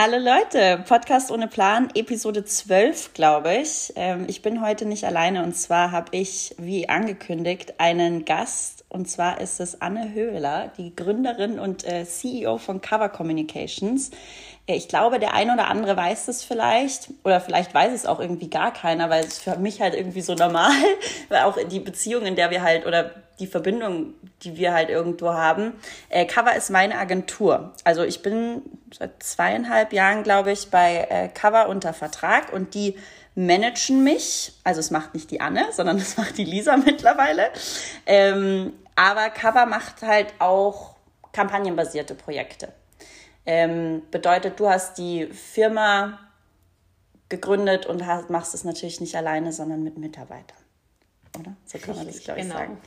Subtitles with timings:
[0.00, 3.92] Hallo Leute, Podcast ohne Plan, Episode 12, glaube ich.
[3.96, 9.10] Ähm, ich bin heute nicht alleine und zwar habe ich, wie angekündigt, einen Gast und
[9.10, 14.12] zwar ist es Anne Höhler, die Gründerin und äh, CEO von Cover Communications.
[14.66, 18.50] Ich glaube, der ein oder andere weiß es vielleicht oder vielleicht weiß es auch irgendwie
[18.50, 20.70] gar keiner, weil es für mich halt irgendwie so normal,
[21.28, 23.10] weil auch die Beziehung, in der wir halt oder
[23.40, 25.72] die Verbindung, die wir halt irgendwo haben.
[26.08, 27.72] Äh, Cover ist meine Agentur.
[27.84, 28.62] Also ich bin
[28.96, 32.96] seit zweieinhalb Jahren, glaube ich, bei äh, Cover unter Vertrag und die
[33.34, 34.52] managen mich.
[34.64, 37.50] Also es macht nicht die Anne, sondern es macht die Lisa mittlerweile.
[38.06, 40.96] Ähm, aber Cover macht halt auch
[41.32, 42.72] kampagnenbasierte Projekte.
[43.46, 46.18] Ähm, bedeutet, du hast die Firma
[47.28, 50.58] gegründet und hast, machst es natürlich nicht alleine, sondern mit Mitarbeitern.
[51.38, 51.56] Oder?
[51.64, 52.58] So kann man das, glaube ich, genau.
[52.58, 52.78] sagen.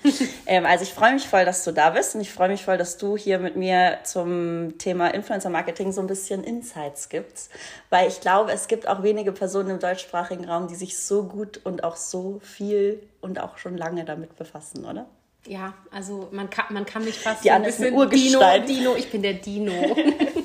[0.46, 2.78] Ähm, also ich freue mich voll, dass du da bist und ich freue mich voll,
[2.78, 7.52] dass du hier mit mir zum Thema Influencer Marketing so ein bisschen Insights gibst,
[7.90, 11.62] weil ich glaube, es gibt auch wenige Personen im deutschsprachigen Raum, die sich so gut
[11.64, 15.06] und auch so viel und auch schon lange damit befassen, oder?
[15.48, 18.10] Ja, also man kann, man kann mich fast Die so ein bisschen.
[18.10, 19.72] Dino, Dino, ich bin der Dino.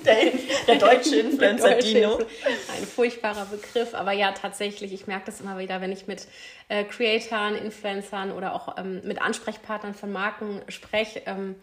[0.07, 0.17] der,
[0.67, 2.19] der, deutsche Influencer der deutsche Dino.
[2.19, 6.27] Ein furchtbarer Begriff, aber ja, tatsächlich, ich merke das immer wieder, wenn ich mit
[6.69, 11.57] äh, Creatoren, Influencern oder auch ähm, mit Ansprechpartnern von Marken spreche, ähm,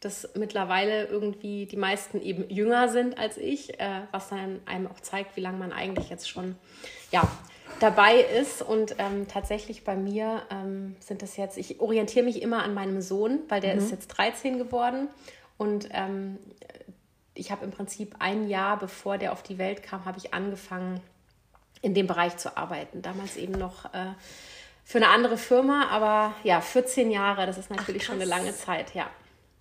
[0.00, 5.00] dass mittlerweile irgendwie die meisten eben jünger sind als ich, äh, was dann einem auch
[5.00, 6.56] zeigt, wie lange man eigentlich jetzt schon
[7.12, 7.30] ja,
[7.80, 8.62] dabei ist.
[8.62, 13.02] Und ähm, tatsächlich bei mir ähm, sind das jetzt, ich orientiere mich immer an meinem
[13.02, 13.80] Sohn, weil der mhm.
[13.80, 15.08] ist jetzt 13 geworden.
[15.58, 16.38] Und ähm,
[17.40, 21.00] ich habe im Prinzip ein Jahr, bevor der auf die Welt kam, habe ich angefangen,
[21.82, 23.02] in dem Bereich zu arbeiten.
[23.02, 24.12] Damals eben noch äh,
[24.84, 28.54] für eine andere Firma, aber ja, 14 Jahre, das ist natürlich Ach, schon eine lange
[28.54, 29.06] Zeit, ja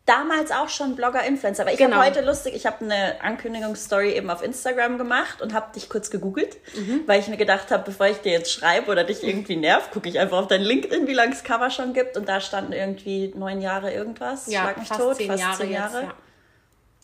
[0.10, 1.62] damals auch schon Blogger-Influencer.
[1.62, 1.98] Aber ich genau.
[1.98, 6.10] habe heute lustig, ich habe eine Ankündigungsstory eben auf Instagram gemacht und habe dich kurz
[6.10, 7.02] gegoogelt, mhm.
[7.06, 10.10] weil ich mir gedacht habe, bevor ich dir jetzt schreibe oder dich irgendwie nerv, gucke
[10.10, 12.18] ich einfach auf dein LinkedIn, wie lange es Cover schon gibt.
[12.18, 14.48] Und da standen irgendwie neun Jahre irgendwas.
[14.48, 15.98] Ja, Schlag mich fast tot, zehn fast Jahre zehn Jahre.
[16.02, 16.16] Jetzt, ja.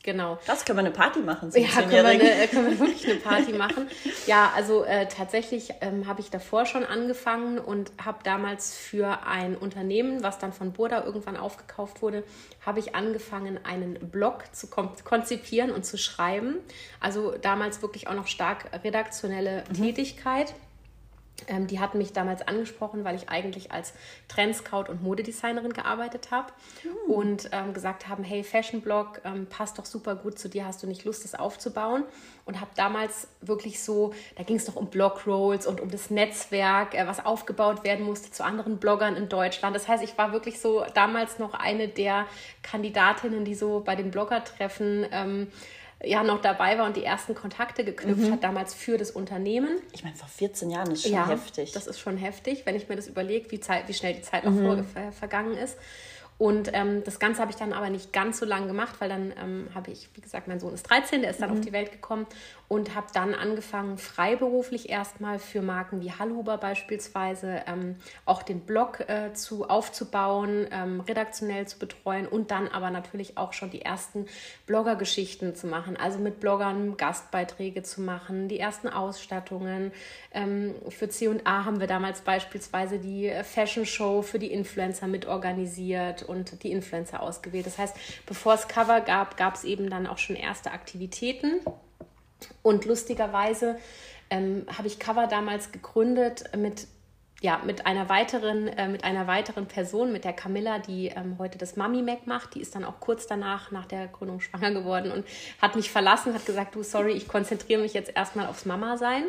[0.05, 0.38] Genau.
[0.45, 1.51] Das können wir eine Party machen.
[1.55, 3.89] Ja, können wir, eine, können wir wirklich eine Party machen.
[4.27, 9.55] Ja, also äh, tatsächlich ähm, habe ich davor schon angefangen und habe damals für ein
[9.55, 12.23] Unternehmen, was dann von Burda irgendwann aufgekauft wurde,
[12.63, 16.57] habe ich angefangen, einen Blog zu konzipieren und zu schreiben.
[16.99, 19.73] Also damals wirklich auch noch stark redaktionelle mhm.
[19.73, 20.53] Tätigkeit.
[21.47, 23.94] Ähm, die hatten mich damals angesprochen, weil ich eigentlich als
[24.28, 26.51] Trendscout und Modedesignerin gearbeitet habe
[26.84, 27.12] mhm.
[27.12, 30.81] und ähm, gesagt haben, hey, Fashion Blog ähm, passt doch super gut zu dir, hast
[30.81, 32.03] du nicht Lust, das aufzubauen?
[32.46, 36.94] Und habe damals wirklich so, da ging es noch um Blogrolls und um das Netzwerk,
[36.94, 39.75] äh, was aufgebaut werden musste zu anderen Bloggern in Deutschland.
[39.75, 42.28] Das heißt, ich war wirklich so damals noch eine der
[42.63, 45.47] Kandidatinnen, die so bei den Bloggertreffen ähm,
[46.05, 48.31] ja noch dabei war und die ersten Kontakte geknüpft mhm.
[48.31, 49.79] hat, damals für das Unternehmen.
[49.91, 51.71] Ich meine, vor 14 Jahren ist schon ja, heftig.
[51.71, 54.51] Das ist schon heftig, wenn ich mir das überlege, wie, wie schnell die Zeit noch
[54.51, 54.85] mhm.
[54.85, 55.77] vor, vergangen ist.
[56.38, 59.34] Und ähm, das Ganze habe ich dann aber nicht ganz so lange gemacht, weil dann
[59.41, 61.57] ähm, habe ich, wie gesagt, mein Sohn ist 13, der ist dann mhm.
[61.57, 62.28] auf die Welt gekommen
[62.68, 69.01] und habe dann angefangen, freiberuflich erstmal für Marken wie Hallhuber beispielsweise ähm, auch den Blog
[69.07, 74.25] äh, zu, aufzubauen, ähm, redaktionell zu betreuen und dann aber natürlich auch schon die ersten
[74.66, 79.91] Blogger-Geschichten zu machen, also mit Bloggern Gastbeiträge zu machen, die ersten Ausstattungen.
[80.34, 86.25] Ähm, für C&A haben wir damals beispielsweise die äh, Fashion Show für die Influencer mitorganisiert
[86.25, 87.66] und die Influencer ausgewählt.
[87.66, 91.62] Das heißt, bevor es Cover gab, gab es eben dann auch schon erste Aktivitäten.
[92.62, 93.78] Und lustigerweise
[94.30, 96.88] ähm, habe ich Cover damals gegründet mit
[97.41, 101.58] ja, mit einer weiteren, äh, mit einer weiteren Person, mit der Camilla, die ähm, heute
[101.58, 102.56] das Mami Mac macht.
[102.56, 105.25] Die ist dann auch kurz danach, nach der Gründung schwanger geworden und
[105.62, 109.25] hat mich verlassen, hat gesagt, du, sorry, ich konzentriere mich jetzt erstmal aufs Mama sein.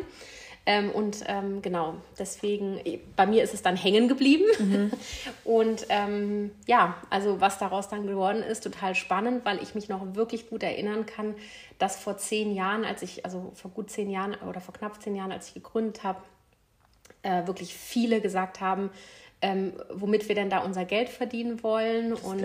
[0.69, 2.81] Ähm, und ähm, genau, deswegen,
[3.15, 4.43] bei mir ist es dann hängen geblieben.
[4.59, 4.91] Mhm.
[5.45, 10.15] Und ähm, ja, also was daraus dann geworden ist, total spannend, weil ich mich noch
[10.15, 11.35] wirklich gut erinnern kann,
[11.79, 15.15] dass vor zehn Jahren, als ich, also vor gut zehn Jahren oder vor knapp zehn
[15.15, 16.19] Jahren, als ich gegründet habe,
[17.23, 18.89] äh, wirklich viele gesagt haben,
[19.41, 22.09] ähm, womit wir denn da unser Geld verdienen wollen.
[22.09, 22.41] Das und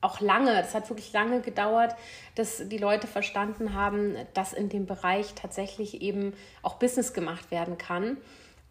[0.00, 1.94] auch lange, das hat wirklich lange gedauert,
[2.34, 6.32] dass die Leute verstanden haben, dass in dem Bereich tatsächlich eben
[6.62, 8.16] auch Business gemacht werden kann.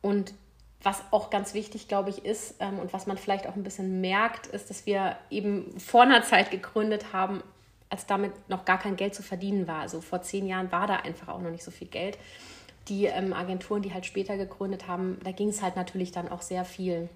[0.01, 0.33] Und
[0.81, 4.01] was auch ganz wichtig, glaube ich, ist ähm, und was man vielleicht auch ein bisschen
[4.01, 7.43] merkt, ist, dass wir eben vor einer Zeit gegründet haben,
[7.89, 9.81] als damit noch gar kein Geld zu verdienen war.
[9.81, 12.17] Also vor zehn Jahren war da einfach auch noch nicht so viel Geld.
[12.87, 16.41] Die ähm, Agenturen, die halt später gegründet haben, da ging es halt natürlich dann auch
[16.41, 17.09] sehr viel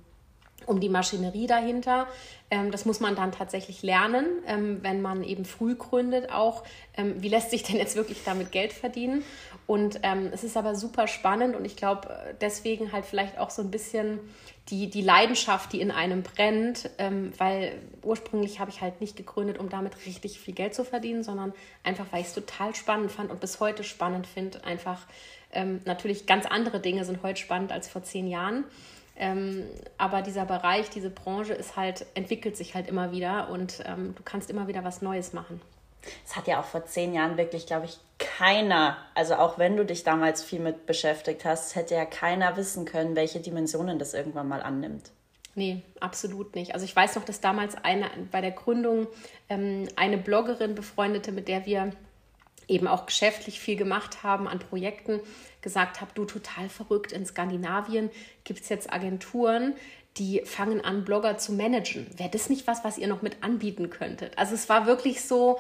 [0.65, 2.07] um die Maschinerie dahinter.
[2.53, 6.63] Ähm, das muss man dann tatsächlich lernen, ähm, wenn man eben früh gründet auch.
[6.95, 9.23] Ähm, wie lässt sich denn jetzt wirklich damit Geld verdienen?
[9.65, 10.01] Und
[10.33, 14.19] es ist aber super spannend und ich glaube deswegen halt vielleicht auch so ein bisschen
[14.67, 16.89] die, die Leidenschaft, die in einem brennt,
[17.37, 21.53] weil ursprünglich habe ich halt nicht gegründet, um damit richtig viel Geld zu verdienen, sondern
[21.81, 24.65] einfach, weil ich es total spannend fand und bis heute spannend finde.
[24.65, 25.07] Einfach
[25.85, 28.65] natürlich ganz andere Dinge sind heute spannend als vor zehn Jahren.
[29.15, 29.65] Ähm,
[29.97, 34.23] aber dieser Bereich, diese Branche ist halt, entwickelt sich halt immer wieder und ähm, du
[34.23, 35.61] kannst immer wieder was Neues machen.
[36.25, 39.85] Es hat ja auch vor zehn Jahren wirklich, glaube ich, keiner, also auch wenn du
[39.85, 44.47] dich damals viel mit beschäftigt hast, hätte ja keiner wissen können, welche Dimensionen das irgendwann
[44.47, 45.11] mal annimmt.
[45.55, 46.73] Nee, absolut nicht.
[46.73, 49.07] Also ich weiß noch, dass damals eine bei der Gründung
[49.49, 51.91] ähm, eine Bloggerin befreundete, mit der wir
[52.67, 55.19] eben auch geschäftlich viel gemacht haben an Projekten,
[55.61, 58.09] gesagt habe, du total verrückt, in Skandinavien
[58.43, 59.73] gibt es jetzt Agenturen,
[60.17, 62.07] die fangen an, Blogger zu managen.
[62.17, 64.37] Wäre das nicht was, was ihr noch mit anbieten könntet?
[64.37, 65.59] Also es war wirklich so,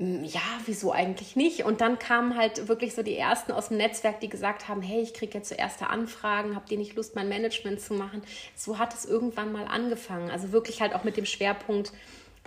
[0.00, 1.64] hm, ja, wieso eigentlich nicht?
[1.64, 5.00] Und dann kamen halt wirklich so die ersten aus dem Netzwerk, die gesagt haben, hey,
[5.02, 8.22] ich kriege jetzt so erste Anfragen, habt ihr nicht Lust, mein Management zu machen?
[8.54, 10.30] So hat es irgendwann mal angefangen.
[10.30, 11.92] Also wirklich halt auch mit dem Schwerpunkt,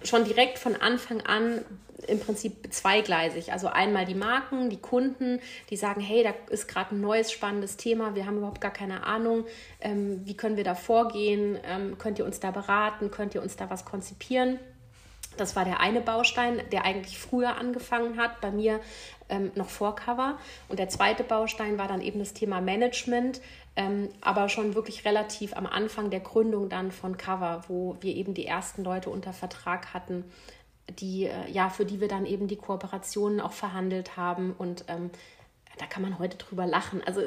[0.04, 1.64] schon direkt von Anfang an
[2.08, 3.52] im Prinzip zweigleisig.
[3.52, 7.78] Also einmal die Marken, die Kunden, die sagen, hey, da ist gerade ein neues spannendes
[7.78, 9.46] Thema, wir haben überhaupt gar keine Ahnung,
[9.80, 13.56] ähm, wie können wir da vorgehen, ähm, könnt ihr uns da beraten, könnt ihr uns
[13.56, 14.60] da was konzipieren.
[15.38, 18.80] Das war der eine Baustein, der eigentlich früher angefangen hat, bei mir
[19.30, 20.38] ähm, noch vor Cover.
[20.70, 23.42] Und der zweite Baustein war dann eben das Thema Management,
[23.76, 28.34] ähm, aber schon wirklich relativ am Anfang der Gründung dann von Cover, wo wir eben
[28.34, 30.26] die ersten Leute unter Vertrag hatten,
[31.00, 35.10] die, äh, ja, für die wir dann eben die Kooperationen auch verhandelt haben und ähm,
[35.78, 37.02] da kann man heute drüber lachen.
[37.06, 37.22] Also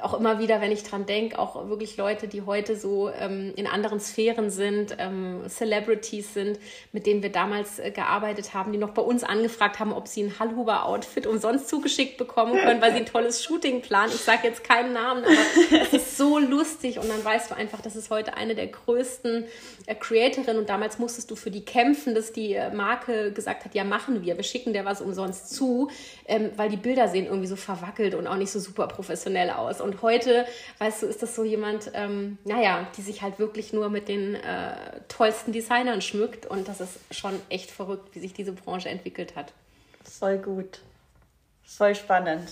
[0.00, 3.66] auch immer wieder, wenn ich dran denke, auch wirklich Leute, die heute so ähm, in
[3.66, 6.58] anderen Sphären sind, ähm, Celebrities sind,
[6.92, 10.22] mit denen wir damals äh, gearbeitet haben, die noch bei uns angefragt haben, ob sie
[10.22, 14.12] ein Hallhuber-Outfit umsonst zugeschickt bekommen können, weil sie ein tolles Shooting planen.
[14.14, 17.80] Ich sage jetzt keinen Namen, aber es ist so lustig und dann weißt du einfach,
[17.80, 19.44] das ist heute eine der größten
[19.86, 23.74] äh, Creatorinnen und damals musstest du für die kämpfen, dass die äh, Marke gesagt hat,
[23.74, 25.90] ja machen wir, wir schicken dir was umsonst zu,
[26.26, 29.80] ähm, weil die Bilder sehen irgendwie so verwackelt und auch nicht so super professionell aus.
[29.80, 30.46] Und heute,
[30.78, 34.36] weißt du, ist das so jemand, ähm, naja, die sich halt wirklich nur mit den
[34.36, 36.46] äh, tollsten Designern schmückt.
[36.46, 39.52] Und das ist schon echt verrückt, wie sich diese Branche entwickelt hat.
[40.04, 40.80] Voll gut.
[41.64, 42.50] Voll spannend.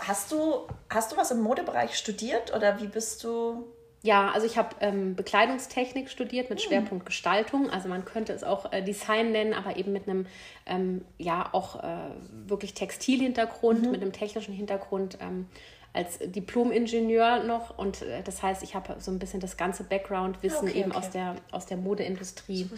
[0.00, 3.66] Hast du, hast du was im Modebereich studiert oder wie bist du
[4.02, 6.68] ja, also ich habe ähm, Bekleidungstechnik studiert mit hm.
[6.68, 7.68] Schwerpunkt Gestaltung.
[7.70, 10.26] Also man könnte es auch äh, Design nennen, aber eben mit einem
[10.66, 12.10] ähm, ja auch äh,
[12.46, 13.90] wirklich Textilhintergrund, mhm.
[13.90, 15.18] mit einem technischen Hintergrund.
[15.20, 15.46] Ähm,
[15.94, 20.68] als Diplom-Ingenieur noch und äh, das heißt, ich habe so ein bisschen das ganze Background-Wissen
[20.68, 20.98] okay, eben okay.
[20.98, 22.68] aus der, aus der Modeindustrie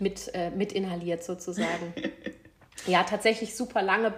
[0.00, 1.92] Mit, äh, mit inhaliert sozusagen.
[2.86, 4.14] ja, tatsächlich super lange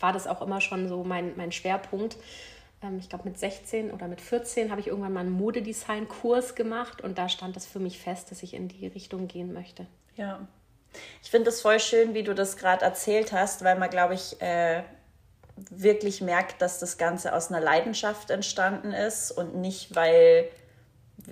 [0.00, 2.16] war das auch immer schon so mein, mein Schwerpunkt.
[2.82, 7.00] Ähm, ich glaube mit 16 oder mit 14 habe ich irgendwann mal einen Modedesign-Kurs gemacht
[7.00, 9.86] und da stand das für mich fest, dass ich in die Richtung gehen möchte.
[10.16, 10.46] Ja.
[11.22, 14.40] Ich finde es voll schön, wie du das gerade erzählt hast, weil man, glaube ich,
[14.40, 14.82] äh,
[15.70, 20.48] wirklich merkt, dass das Ganze aus einer Leidenschaft entstanden ist und nicht, weil,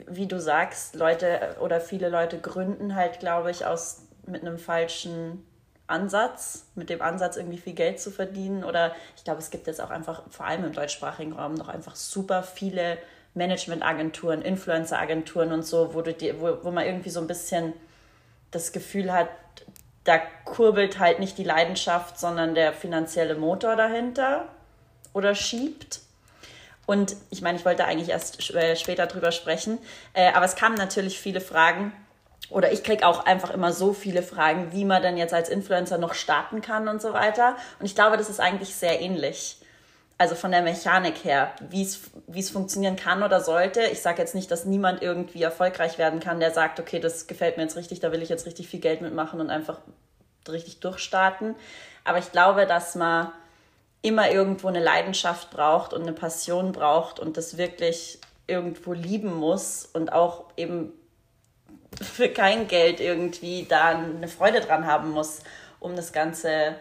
[0.07, 5.47] wie du sagst, Leute oder viele Leute gründen halt, glaube ich, aus mit einem falschen
[5.87, 8.65] Ansatz, mit dem Ansatz, irgendwie viel Geld zu verdienen.
[8.65, 11.97] Oder ich glaube, es gibt jetzt auch einfach, vor allem im deutschsprachigen Raum, noch einfach
[11.97, 12.99] super viele
[13.35, 17.75] Managementagenturen, Influenceragenturen und so, wo, du die, wo, wo man irgendwie so ein bisschen
[18.51, 19.29] das Gefühl hat,
[20.05, 24.49] da kurbelt halt nicht die Leidenschaft, sondern der finanzielle Motor dahinter
[25.13, 26.01] oder schiebt.
[26.87, 29.79] Und ich meine, ich wollte eigentlich erst äh, später drüber sprechen,
[30.15, 31.93] äh, aber es kamen natürlich viele Fragen
[32.51, 35.99] oder ich kriege auch einfach immer so viele Fragen, wie man denn jetzt als Influencer
[35.99, 37.57] noch starten kann und so weiter.
[37.79, 39.59] Und ich glaube, das ist eigentlich sehr ähnlich.
[40.19, 43.83] Also von der Mechanik her, wie es funktionieren kann oder sollte.
[43.83, 47.59] Ich sage jetzt nicht, dass niemand irgendwie erfolgreich werden kann, der sagt, okay, das gefällt
[47.59, 49.79] mir jetzt richtig, da will ich jetzt richtig viel Geld mitmachen und einfach
[50.49, 51.55] richtig durchstarten.
[52.05, 53.31] Aber ich glaube, dass man
[54.01, 59.87] immer irgendwo eine Leidenschaft braucht und eine Passion braucht und das wirklich irgendwo lieben muss
[59.93, 60.93] und auch eben
[62.01, 65.41] für kein Geld irgendwie da eine Freude dran haben muss,
[65.81, 66.77] um das Ganze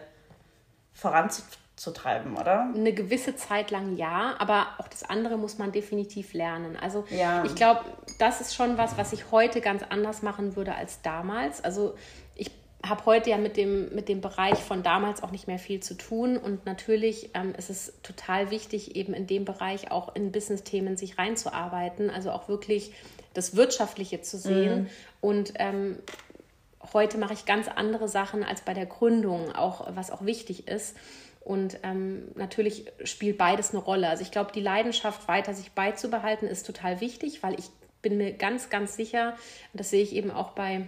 [0.92, 2.72] voranzutreiben, oder?
[2.74, 6.76] Eine gewisse Zeit lang ja, aber auch das andere muss man definitiv lernen.
[6.76, 7.44] Also ja.
[7.44, 7.84] ich glaube,
[8.18, 11.62] das ist schon was, was ich heute ganz anders machen würde als damals.
[11.62, 11.94] Also
[12.34, 12.50] ich
[12.84, 15.94] habe heute ja mit dem, mit dem Bereich von damals auch nicht mehr viel zu
[15.94, 16.36] tun.
[16.36, 21.18] Und natürlich ähm, ist es total wichtig, eben in dem Bereich auch in Business-Themen sich
[21.18, 22.92] reinzuarbeiten, also auch wirklich
[23.36, 24.82] das Wirtschaftliche zu sehen.
[24.82, 24.88] Mhm.
[25.20, 25.98] Und ähm,
[26.92, 30.96] heute mache ich ganz andere Sachen als bei der Gründung, auch was auch wichtig ist.
[31.40, 34.08] Und ähm, natürlich spielt beides eine Rolle.
[34.08, 37.66] Also ich glaube, die Leidenschaft weiter sich beizubehalten ist total wichtig, weil ich
[38.02, 39.36] bin mir ganz, ganz sicher,
[39.72, 40.86] und das sehe ich eben auch bei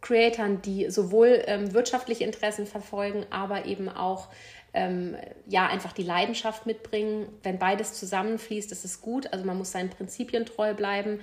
[0.00, 4.28] Creatoren, die sowohl ähm, wirtschaftliche Interessen verfolgen, aber eben auch
[4.74, 5.16] ähm,
[5.48, 7.28] ja einfach die Leidenschaft mitbringen.
[7.42, 9.32] Wenn beides zusammenfließt, ist es gut.
[9.32, 11.20] Also man muss seinen Prinzipien treu bleiben.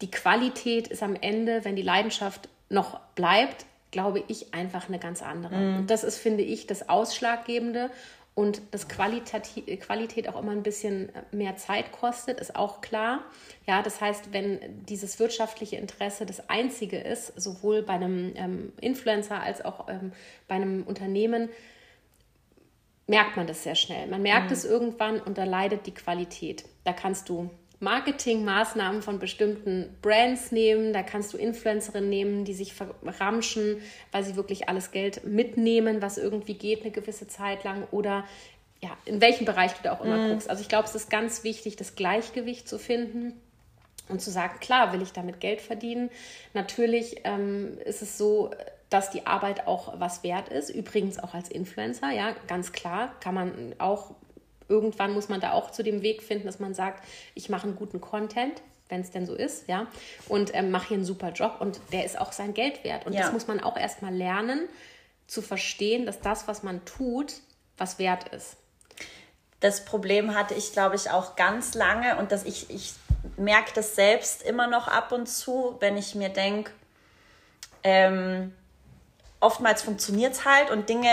[0.00, 5.22] Die Qualität ist am Ende, wenn die Leidenschaft noch bleibt, glaube ich, einfach eine ganz
[5.22, 5.56] andere.
[5.56, 5.76] Mhm.
[5.78, 7.90] Und das ist, finde ich, das Ausschlaggebende
[8.36, 13.24] und dass Qualität auch immer ein bisschen mehr Zeit kostet, ist auch klar.
[13.66, 19.40] Ja, das heißt, wenn dieses wirtschaftliche Interesse das einzige ist, sowohl bei einem ähm, Influencer
[19.40, 20.12] als auch ähm,
[20.48, 21.48] bei einem Unternehmen,
[23.06, 24.06] merkt man das sehr schnell.
[24.06, 24.52] Man merkt mhm.
[24.52, 26.66] es irgendwann und da leidet die Qualität.
[26.84, 27.48] Da kannst du
[27.80, 30.92] Marketingmaßnahmen von bestimmten Brands nehmen.
[30.92, 36.16] Da kannst du Influencerinnen nehmen, die sich verramschen, weil sie wirklich alles Geld mitnehmen, was
[36.16, 37.86] irgendwie geht, eine gewisse Zeit lang.
[37.90, 38.24] Oder
[38.80, 40.30] ja, in welchem Bereich du da auch immer mm.
[40.30, 40.50] guckst.
[40.50, 43.34] Also ich glaube, es ist ganz wichtig, das Gleichgewicht zu finden
[44.08, 46.10] und zu sagen, klar, will ich damit Geld verdienen.
[46.54, 48.50] Natürlich ähm, ist es so,
[48.90, 50.70] dass die Arbeit auch was wert ist.
[50.70, 54.14] Übrigens auch als Influencer, ja, ganz klar, kann man auch
[54.68, 57.04] irgendwann muss man da auch zu dem Weg finden, dass man sagt,
[57.34, 59.86] ich mache einen guten Content, wenn es denn so ist, ja,
[60.28, 63.06] und ähm, mache hier einen super Job und der ist auch sein Geld wert.
[63.06, 63.22] Und ja.
[63.22, 64.68] das muss man auch erstmal lernen,
[65.26, 67.34] zu verstehen, dass das, was man tut,
[67.76, 68.56] was wert ist.
[69.60, 72.94] Das Problem hatte ich, glaube ich, auch ganz lange und dass ich, ich
[73.36, 76.70] merke das selbst immer noch ab und zu, wenn ich mir denke,
[77.82, 78.52] ähm,
[79.40, 81.10] oftmals funktioniert es halt und Dinge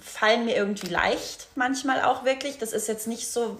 [0.00, 2.58] fallen mir irgendwie leicht, manchmal auch wirklich.
[2.58, 3.58] Das ist jetzt nicht so,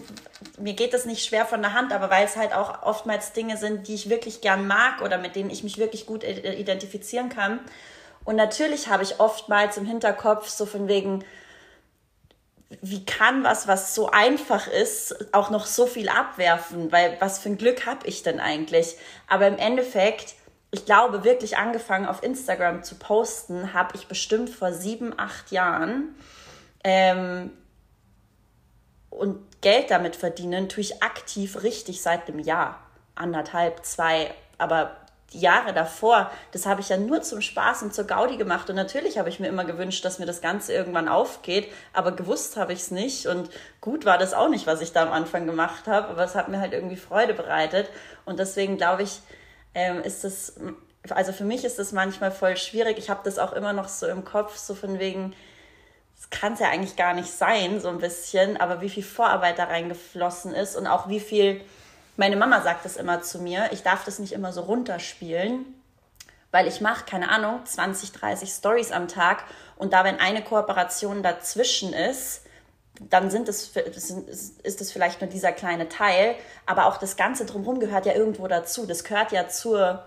[0.57, 3.57] mir geht das nicht schwer von der Hand, aber weil es halt auch oftmals Dinge
[3.57, 7.59] sind, die ich wirklich gern mag oder mit denen ich mich wirklich gut identifizieren kann.
[8.23, 11.23] Und natürlich habe ich oftmals im Hinterkopf so von wegen,
[12.81, 16.91] wie kann was, was so einfach ist, auch noch so viel abwerfen?
[16.91, 18.97] Weil was für ein Glück habe ich denn eigentlich?
[19.27, 20.35] Aber im Endeffekt
[20.71, 26.15] ich glaube, wirklich angefangen auf Instagram zu posten, habe ich bestimmt vor sieben, acht Jahren.
[26.83, 27.51] Ähm,
[29.09, 32.79] und Geld damit verdienen tue ich aktiv richtig seit einem Jahr,
[33.15, 34.33] anderthalb, zwei.
[34.57, 34.95] Aber
[35.33, 38.69] die Jahre davor, das habe ich ja nur zum Spaß und zur Gaudi gemacht.
[38.69, 41.71] Und natürlich habe ich mir immer gewünscht, dass mir das Ganze irgendwann aufgeht.
[41.93, 43.25] Aber gewusst habe ich es nicht.
[43.27, 43.49] Und
[43.81, 46.09] gut war das auch nicht, was ich da am Anfang gemacht habe.
[46.09, 47.89] Aber es hat mir halt irgendwie Freude bereitet.
[48.25, 49.21] Und deswegen glaube ich,
[49.77, 50.55] ähm, ist das,
[51.07, 52.97] also für mich ist das manchmal voll schwierig.
[52.97, 55.35] Ich habe das auch immer noch so im Kopf, so von wegen,
[56.15, 59.59] das kann es ja eigentlich gar nicht sein, so ein bisschen, aber wie viel Vorarbeit
[59.59, 61.61] da reingeflossen ist und auch wie viel,
[62.15, 65.63] meine Mama sagt das immer zu mir, ich darf das nicht immer so runterspielen,
[66.49, 69.43] weil ich mache, keine Ahnung, 20, 30 Stories am Tag
[69.75, 72.46] und da, wenn eine Kooperation dazwischen ist,
[72.99, 76.35] dann sind es, ist es vielleicht nur dieser kleine Teil,
[76.65, 78.85] aber auch das Ganze drumherum gehört ja irgendwo dazu.
[78.85, 80.05] Das gehört ja zur,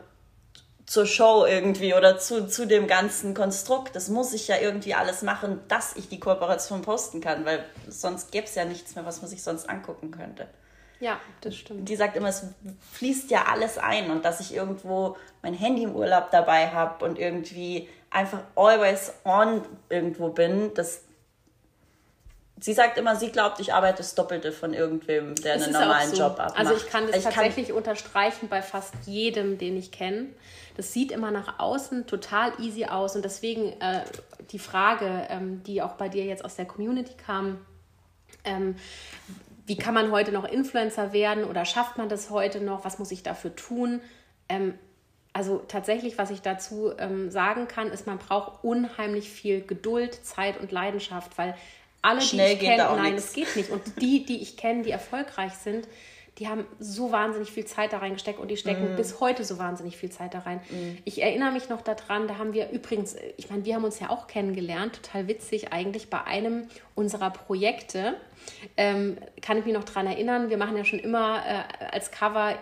[0.86, 3.94] zur Show irgendwie oder zu, zu dem ganzen Konstrukt.
[3.94, 8.32] Das muss ich ja irgendwie alles machen, dass ich die Kooperation posten kann, weil sonst
[8.32, 10.48] gäbe es ja nichts mehr, was man sich sonst angucken könnte.
[10.98, 11.88] Ja, das stimmt.
[11.88, 12.44] Die sagt immer, es
[12.92, 17.18] fließt ja alles ein und dass ich irgendwo mein Handy im Urlaub dabei habe und
[17.18, 21.02] irgendwie einfach always on irgendwo bin, das,
[22.60, 26.22] sie sagt immer, sie glaubt, ich arbeite das Doppelte von irgendwem, der einen normalen so.
[26.22, 26.58] Job abmacht.
[26.58, 27.76] Also ich kann das ich tatsächlich kann...
[27.76, 30.26] unterstreichen bei fast jedem, den ich kenne.
[30.76, 34.04] Das sieht immer nach außen total easy aus und deswegen äh,
[34.50, 37.58] die Frage, ähm, die auch bei dir jetzt aus der Community kam,
[38.44, 38.76] ähm,
[39.66, 42.84] wie kann man heute noch Influencer werden oder schafft man das heute noch?
[42.84, 44.00] Was muss ich dafür tun?
[44.48, 44.74] Ähm,
[45.32, 50.58] also tatsächlich, was ich dazu ähm, sagen kann, ist, man braucht unheimlich viel Geduld, Zeit
[50.58, 51.54] und Leidenschaft, weil
[52.02, 53.70] alle, Schnell die ich kenne, nein, es geht nicht.
[53.70, 55.86] Und die, die ich kenne, die erfolgreich sind,
[56.38, 58.96] die haben so wahnsinnig viel Zeit da reingesteckt und die stecken mm.
[58.96, 60.60] bis heute so wahnsinnig viel Zeit da rein.
[60.70, 60.96] Mm.
[61.04, 64.08] Ich erinnere mich noch daran, da haben wir übrigens, ich meine, wir haben uns ja
[64.08, 68.14] auch kennengelernt, total witzig eigentlich bei einem unserer Projekte.
[68.78, 72.54] Ähm, kann ich mich noch daran erinnern, wir machen ja schon immer äh, als Cover,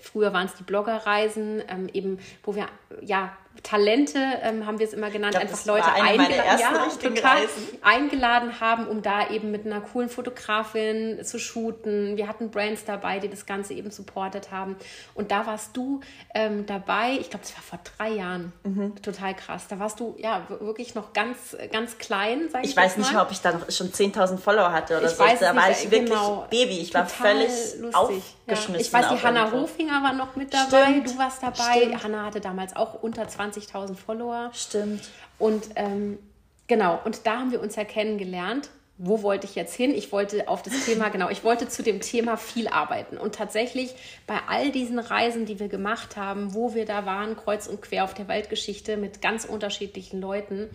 [0.00, 2.66] früher waren es die Bloggerreisen, ähm, eben, wo wir
[3.00, 7.38] ja Talente, ähm, haben wir es immer genannt, glaub, einfach Leute eingeladen, ja, total
[7.82, 12.16] eingeladen haben, um da eben mit einer coolen Fotografin zu shooten.
[12.16, 14.76] Wir hatten Brands dabei, die das Ganze eben supportet haben.
[15.14, 16.00] Und da warst du
[16.34, 18.52] ähm, dabei, ich glaube, das war vor drei Jahren.
[18.64, 19.00] Mhm.
[19.02, 19.66] Total krass.
[19.68, 23.22] Da warst du ja wirklich noch ganz, ganz klein, sag ich Ich weiß nicht mal,
[23.22, 25.24] ob ich da noch schon 10.000 Follower hatte oder ich so.
[25.24, 26.46] Weiß da war ich wirklich genau.
[26.50, 26.80] Baby.
[26.80, 27.94] Ich war völlig lustig.
[27.94, 28.74] aufgeschmissen.
[28.74, 28.80] Ja.
[28.80, 30.84] Ich weiß, die Hanna Hofinger war noch mit dabei.
[30.84, 31.10] Stimmt.
[31.10, 31.80] Du warst dabei.
[31.80, 32.04] Stimmt.
[32.04, 34.50] Hanna hatte damals auch unter 20.000 Follower.
[34.52, 35.02] Stimmt.
[35.38, 36.18] Und ähm,
[36.66, 38.70] genau, und da haben wir uns ja kennengelernt.
[38.96, 39.92] Wo wollte ich jetzt hin?
[39.92, 43.18] Ich wollte auf das Thema, genau, ich wollte zu dem Thema viel arbeiten.
[43.18, 43.92] Und tatsächlich
[44.28, 48.04] bei all diesen Reisen, die wir gemacht haben, wo wir da waren, kreuz und quer
[48.04, 50.70] auf der Weltgeschichte mit ganz unterschiedlichen Leuten,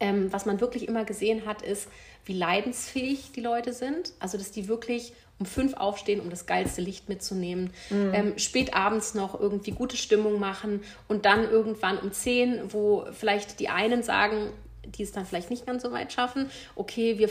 [0.00, 1.88] ähm, was man wirklich immer gesehen hat, ist,
[2.24, 4.12] wie leidensfähig die Leute sind.
[4.20, 8.12] Also, dass die wirklich um fünf aufstehen, um das geilste Licht mitzunehmen, mhm.
[8.12, 13.60] ähm, spät abends noch irgendwie gute Stimmung machen und dann irgendwann um zehn, wo vielleicht
[13.60, 14.52] die einen sagen,
[14.84, 17.28] die es dann vielleicht nicht ganz so weit schaffen, okay, wir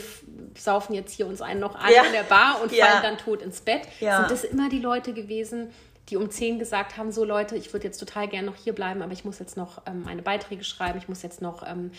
[0.56, 2.04] saufen jetzt hier uns einen noch an ja.
[2.04, 2.86] in der Bar und ja.
[2.86, 4.20] fallen dann tot ins Bett, ja.
[4.20, 5.70] sind das immer die Leute gewesen,
[6.08, 9.02] die um zehn gesagt haben, so Leute, ich würde jetzt total gerne noch hier bleiben,
[9.02, 11.90] aber ich muss jetzt noch ähm, meine Beiträge schreiben, ich muss jetzt noch ähm,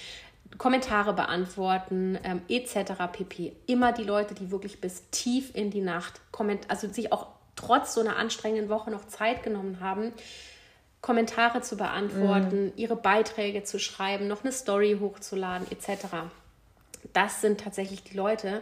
[0.58, 2.94] Kommentare beantworten, ähm, etc.
[3.12, 3.54] pp.
[3.68, 7.94] Immer die Leute, die wirklich bis tief in die Nacht komment also sich auch trotz
[7.94, 10.14] so einer anstrengenden Woche noch Zeit genommen haben,
[11.02, 12.74] Kommentare zu beantworten, mhm.
[12.76, 16.08] ihre Beiträge zu schreiben, noch eine Story hochzuladen, etc.
[17.14, 18.62] Das sind tatsächlich die Leute,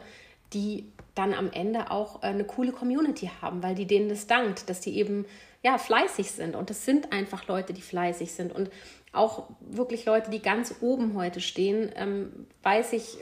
[0.53, 4.69] die dann am Ende auch äh, eine coole Community haben, weil die denen das dankt,
[4.69, 5.25] dass die eben
[5.63, 8.69] ja fleißig sind und das sind einfach Leute, die fleißig sind und
[9.17, 13.17] auch wirklich Leute, die ganz oben heute stehen, ähm, weiß ich,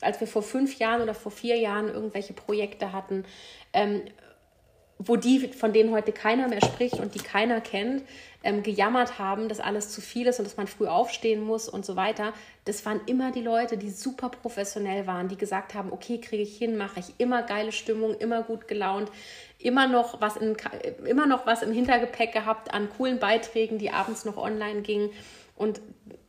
[0.00, 3.24] als wir vor fünf Jahren oder vor vier Jahren irgendwelche Projekte hatten,
[3.72, 4.02] ähm,
[5.02, 8.02] wo die, von denen heute keiner mehr spricht und die keiner kennt,
[8.44, 11.86] ähm, gejammert haben, dass alles zu viel ist und dass man früh aufstehen muss und
[11.86, 12.34] so weiter.
[12.66, 16.56] Das waren immer die Leute, die super professionell waren, die gesagt haben, okay, kriege ich
[16.58, 19.10] hin, mache ich immer geile Stimmung, immer gut gelaunt,
[19.58, 20.54] immer noch was in,
[21.06, 25.08] immer noch was im Hintergepäck gehabt an coolen Beiträgen, die abends noch online gingen.
[25.56, 25.80] Und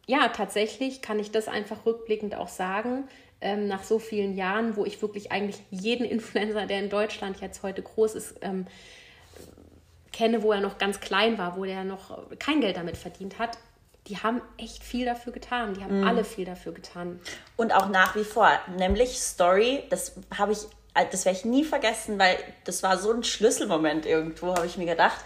[0.07, 3.03] ja, tatsächlich kann ich das einfach rückblickend auch sagen,
[3.41, 7.63] ähm, nach so vielen Jahren, wo ich wirklich eigentlich jeden Influencer, der in Deutschland jetzt
[7.63, 8.67] heute groß ist, ähm,
[10.12, 13.57] kenne, wo er noch ganz klein war, wo der noch kein Geld damit verdient hat,
[14.07, 15.74] die haben echt viel dafür getan.
[15.75, 16.07] Die haben mm.
[16.07, 17.19] alle viel dafür getan.
[17.55, 20.60] Und auch nach wie vor, nämlich Story, das habe ich
[20.93, 24.86] das werde ich nie vergessen, weil das war so ein Schlüsselmoment irgendwo, habe ich mir
[24.86, 25.23] gedacht.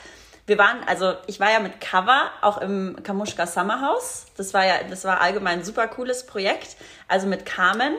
[0.48, 4.28] Wir waren, also ich war ja mit Cover auch im Kamuschka Summerhouse.
[4.38, 6.78] Das war ja, das war allgemein ein super cooles Projekt.
[7.08, 7.96] Also mit Carmen.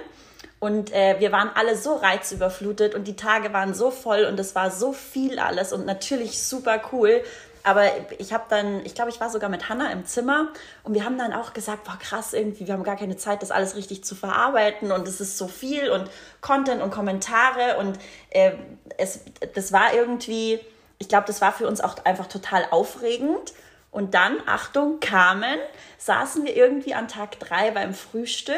[0.58, 4.54] Und äh, wir waren alle so reizüberflutet und die Tage waren so voll und es
[4.54, 7.22] war so viel alles und natürlich super cool.
[7.62, 7.82] Aber
[8.18, 10.48] ich habe dann, ich glaube, ich war sogar mit Hanna im Zimmer
[10.84, 13.50] und wir haben dann auch gesagt, boah krass, irgendwie, wir haben gar keine Zeit, das
[13.50, 16.08] alles richtig zu verarbeiten und es ist so viel und
[16.40, 17.98] Content und Kommentare und
[18.30, 18.52] äh,
[18.98, 19.20] es,
[19.54, 20.60] das war irgendwie,
[20.98, 23.52] ich glaube, das war für uns auch einfach total aufregend.
[23.90, 25.58] Und dann, Achtung, Carmen,
[25.98, 28.56] saßen wir irgendwie an Tag drei beim Frühstück,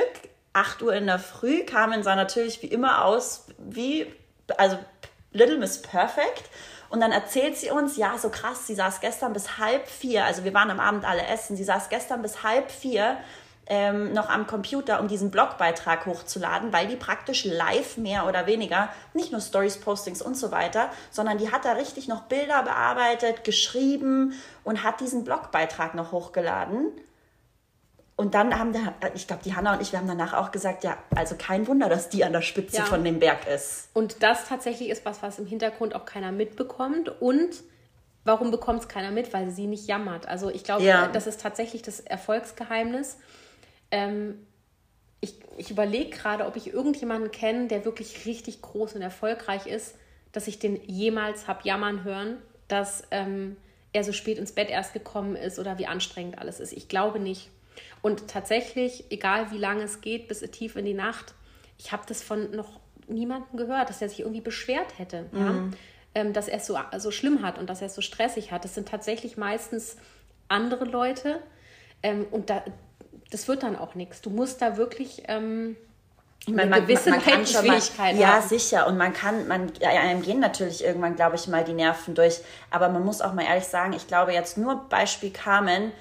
[0.53, 1.65] 8 Uhr in der Früh.
[1.65, 4.13] Carmen sah natürlich wie immer aus wie,
[4.57, 4.79] also
[5.33, 6.45] Little Miss Perfect.
[6.91, 10.45] Und dann erzählt sie uns, ja, so krass, sie saß gestern bis halb vier, also
[10.45, 13.19] wir waren am Abend alle essen, sie saß gestern bis halb vier
[13.69, 18.89] ähm, noch am Computer, um diesen Blogbeitrag hochzuladen, weil die praktisch live mehr oder weniger,
[19.13, 23.45] nicht nur Stories, Postings und so weiter, sondern die hat da richtig noch Bilder bearbeitet,
[23.45, 24.33] geschrieben
[24.65, 26.93] und hat diesen Blogbeitrag noch hochgeladen.
[28.17, 28.81] Und dann haben da,
[29.15, 31.89] ich glaube, die Hanna und ich, wir haben danach auch gesagt, ja, also kein Wunder,
[31.89, 32.85] dass die an der Spitze ja.
[32.85, 33.91] von dem Berg ist.
[33.93, 37.11] Und das tatsächlich ist was, was im Hintergrund auch keiner mitbekommt.
[37.21, 37.63] Und
[38.25, 39.33] warum bekommt es keiner mit?
[39.33, 40.27] Weil sie nicht jammert.
[40.27, 41.07] Also ich glaube, ja.
[41.07, 43.19] das ist tatsächlich das Erfolgsgeheimnis.
[43.91, 44.47] Ähm,
[45.21, 49.97] ich ich überlege gerade, ob ich irgendjemanden kenne, der wirklich richtig groß und erfolgreich ist,
[50.33, 53.57] dass ich den jemals habe jammern hören, dass ähm,
[53.93, 56.73] er so spät ins Bett erst gekommen ist oder wie anstrengend alles ist.
[56.73, 57.51] Ich glaube nicht.
[58.03, 61.35] Und tatsächlich, egal wie lange es geht, bis tief in die Nacht,
[61.79, 65.39] ich habe das von noch niemandem gehört, dass er sich irgendwie beschwert hätte, mhm.
[65.41, 65.71] ja?
[66.15, 68.65] ähm, dass er es so, so schlimm hat und dass er es so stressig hat.
[68.65, 69.97] Das sind tatsächlich meistens
[70.49, 71.41] andere Leute
[72.03, 72.63] ähm, und da,
[73.31, 74.21] das wird dann auch nichts.
[74.21, 75.77] Du musst da wirklich ähm,
[76.47, 77.81] ich meine, man, gewisse man, man kann schon mal,
[78.15, 78.87] Ja, sicher.
[78.87, 82.41] Und man kann, man, einem gehen natürlich irgendwann, glaube ich, mal die Nerven durch.
[82.71, 85.93] Aber man muss auch mal ehrlich sagen, ich glaube jetzt nur Beispiel Carmen,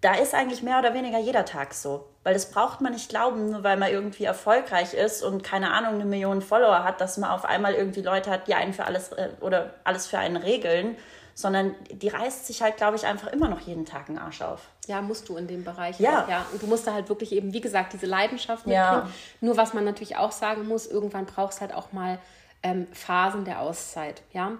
[0.00, 2.06] da ist eigentlich mehr oder weniger jeder Tag so.
[2.22, 5.94] Weil das braucht man nicht glauben, nur weil man irgendwie erfolgreich ist und keine Ahnung,
[5.94, 9.10] eine Million Follower hat, dass man auf einmal irgendwie Leute hat, die einen für alles
[9.12, 10.96] äh, oder alles für einen regeln,
[11.34, 14.68] sondern die reißt sich halt, glaube ich, einfach immer noch jeden Tag einen Arsch auf.
[14.86, 15.98] Ja, musst du in dem Bereich.
[16.00, 16.24] Ja.
[16.24, 16.46] Auch, ja.
[16.52, 19.06] Und du musst da halt wirklich eben, wie gesagt, diese Leidenschaft mitbringen.
[19.06, 19.08] Ja.
[19.40, 22.18] Nur was man natürlich auch sagen muss, irgendwann brauchst halt auch mal
[22.62, 24.22] ähm, Phasen der Auszeit.
[24.32, 24.58] Ja.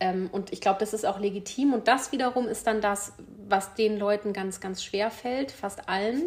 [0.00, 1.72] Ähm, und ich glaube, das ist auch legitim.
[1.74, 3.12] Und das wiederum ist dann das,
[3.48, 6.22] was den Leuten ganz, ganz schwer fällt, fast allen.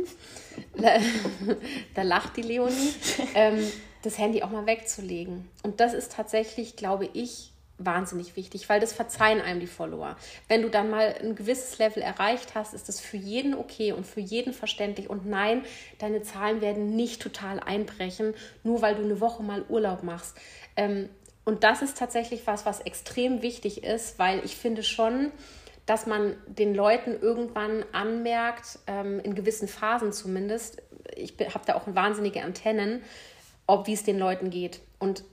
[1.95, 2.93] da lacht die Leonie.
[3.33, 3.65] Ähm,
[4.03, 5.49] das Handy auch mal wegzulegen.
[5.63, 10.15] Und das ist tatsächlich, glaube ich, wahnsinnig wichtig, weil das verzeihen einem die Follower.
[10.47, 14.05] Wenn du dann mal ein gewisses Level erreicht hast, ist das für jeden okay und
[14.05, 15.09] für jeden verständlich.
[15.09, 15.63] Und nein,
[15.99, 20.37] deine Zahlen werden nicht total einbrechen, nur weil du eine Woche mal Urlaub machst.
[20.75, 21.09] Ähm,
[21.43, 25.31] und das ist tatsächlich was, was extrem wichtig ist, weil ich finde schon,
[25.85, 30.81] dass man den Leuten irgendwann anmerkt, ähm, in gewissen Phasen zumindest,
[31.15, 33.01] ich habe da auch wahnsinnige Antennen,
[33.65, 34.81] ob wie es den Leuten geht.
[34.99, 35.23] Und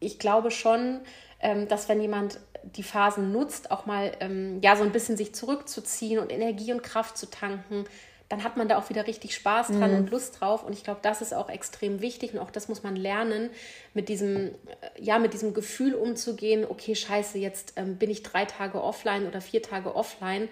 [0.00, 1.00] ich glaube schon,
[1.40, 5.34] ähm, dass wenn jemand die Phasen nutzt, auch mal ähm, ja so ein bisschen sich
[5.34, 7.84] zurückzuziehen und Energie und Kraft zu tanken,
[8.30, 9.98] dann hat man da auch wieder richtig Spaß dran mhm.
[9.98, 10.62] und Lust drauf.
[10.62, 13.50] Und ich glaube, das ist auch extrem wichtig und auch das muss man lernen,
[13.92, 14.50] mit diesem, äh,
[14.98, 19.40] ja, mit diesem Gefühl umzugehen, okay, scheiße, jetzt ähm, bin ich drei Tage offline oder
[19.40, 20.48] vier Tage offline.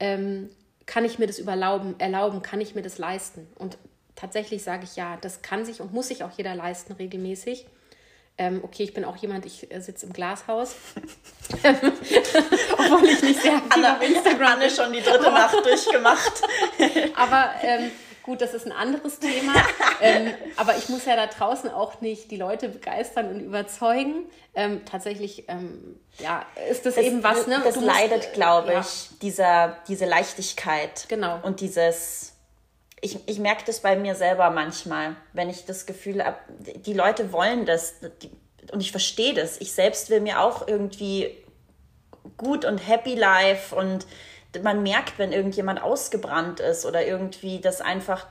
[0.00, 0.48] Ähm,
[0.86, 3.46] kann ich mir das überlauben, erlauben, kann ich mir das leisten?
[3.56, 3.78] Und
[4.16, 7.66] tatsächlich sage ich ja, das kann sich und muss sich auch jeder leisten regelmäßig.
[8.38, 10.74] Ähm, okay, ich bin auch jemand, ich äh, sitze im Glashaus.
[12.72, 16.42] Obwohl ich nicht sehr aktiv Anna, auf Instagram Anne schon die dritte Nacht durchgemacht.
[17.16, 17.90] aber ähm,
[18.22, 19.52] gut, das ist ein anderes Thema.
[20.00, 24.24] ähm, aber ich muss ja da draußen auch nicht die Leute begeistern und überzeugen.
[24.54, 27.60] Ähm, tatsächlich, ähm, ja, ist das, das, eben was, ne?
[27.62, 28.80] Das leidet, glaube ja.
[28.80, 31.06] ich, dieser, diese Leichtigkeit.
[31.08, 31.40] Genau.
[31.42, 32.29] Und dieses
[33.00, 37.32] ich, ich merke das bei mir selber manchmal, wenn ich das Gefühl habe, die Leute
[37.32, 37.94] wollen das
[38.72, 39.60] und ich verstehe das.
[39.60, 41.36] Ich selbst will mir auch irgendwie
[42.36, 44.06] gut und happy life und
[44.62, 48.26] man merkt, wenn irgendjemand ausgebrannt ist oder irgendwie das einfach,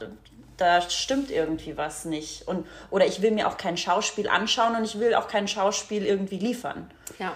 [0.57, 2.47] da stimmt irgendwie was nicht.
[2.47, 6.05] Und, oder ich will mir auch kein Schauspiel anschauen und ich will auch kein Schauspiel
[6.05, 6.91] irgendwie liefern.
[7.17, 7.33] Ja.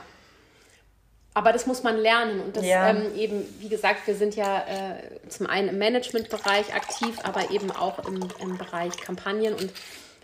[1.33, 2.41] Aber das muss man lernen.
[2.41, 2.89] Und das ja.
[2.89, 7.71] ähm, eben, wie gesagt, wir sind ja äh, zum einen im Managementbereich aktiv, aber eben
[7.71, 9.53] auch im, im Bereich Kampagnen.
[9.53, 9.71] Und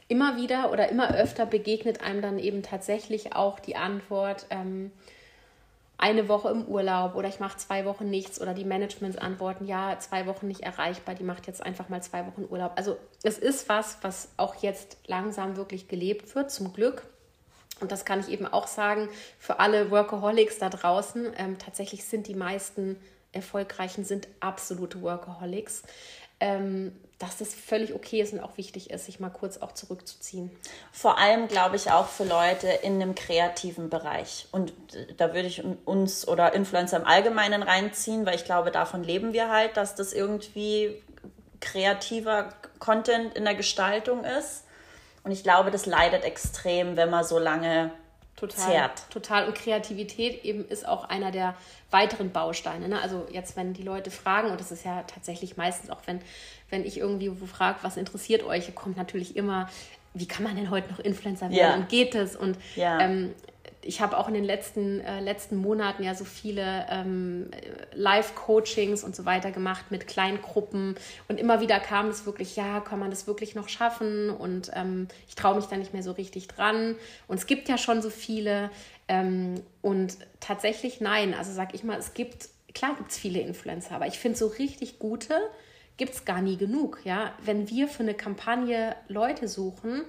[0.07, 4.91] immer wieder oder immer öfter begegnet einem dann eben tatsächlich auch die Antwort, ähm,
[5.99, 9.99] eine Woche im Urlaub oder ich mache zwei Wochen nichts oder die Managements antworten, ja,
[9.99, 12.71] zwei Wochen nicht erreichbar, die macht jetzt einfach mal zwei Wochen Urlaub.
[12.77, 17.03] Also es ist was, was auch jetzt langsam wirklich gelebt wird, zum Glück.
[17.81, 21.33] Und das kann ich eben auch sagen für alle Workaholics da draußen.
[21.37, 22.97] Ähm, tatsächlich sind die meisten
[23.31, 25.83] Erfolgreichen sind absolute Workaholics.
[26.39, 30.49] Ähm, dass das völlig okay ist und auch wichtig ist, sich mal kurz auch zurückzuziehen.
[30.93, 34.47] Vor allem, glaube ich, auch für Leute in einem kreativen Bereich.
[34.53, 34.71] Und
[35.17, 39.49] da würde ich uns oder Influencer im Allgemeinen reinziehen, weil ich glaube, davon leben wir
[39.49, 41.03] halt, dass das irgendwie
[41.59, 44.63] kreativer Content in der Gestaltung ist.
[45.23, 47.91] Und ich glaube, das leidet extrem, wenn man so lange
[48.35, 49.09] total, zehrt.
[49.09, 49.47] Total.
[49.47, 51.55] Und Kreativität eben ist auch einer der
[51.91, 52.87] weiteren Bausteine.
[52.87, 53.01] Ne?
[53.01, 56.21] Also jetzt, wenn die Leute fragen, und das ist ja tatsächlich meistens auch, wenn,
[56.69, 59.69] wenn ich irgendwie frage, was interessiert euch, kommt natürlich immer,
[60.13, 61.75] wie kann man denn heute noch Influencer werden ja.
[61.75, 62.35] und geht es?
[62.35, 62.99] Und ja.
[62.99, 63.33] ähm,
[63.81, 67.49] ich habe auch in den letzten, äh, letzten Monaten ja so viele ähm,
[67.93, 70.95] Live-Coachings und so weiter gemacht mit Kleingruppen.
[71.27, 74.29] Und immer wieder kam es wirklich, ja, kann man das wirklich noch schaffen?
[74.29, 76.95] Und ähm, ich traue mich da nicht mehr so richtig dran.
[77.27, 78.69] Und es gibt ja schon so viele.
[79.07, 81.33] Ähm, und tatsächlich nein.
[81.33, 84.47] Also sag ich mal, es gibt, klar gibt es viele Influencer, aber ich finde so
[84.47, 85.35] richtig gute
[85.99, 87.01] gibt es gar nie genug.
[87.03, 87.33] Ja?
[87.43, 90.03] Wenn wir für eine Kampagne Leute suchen,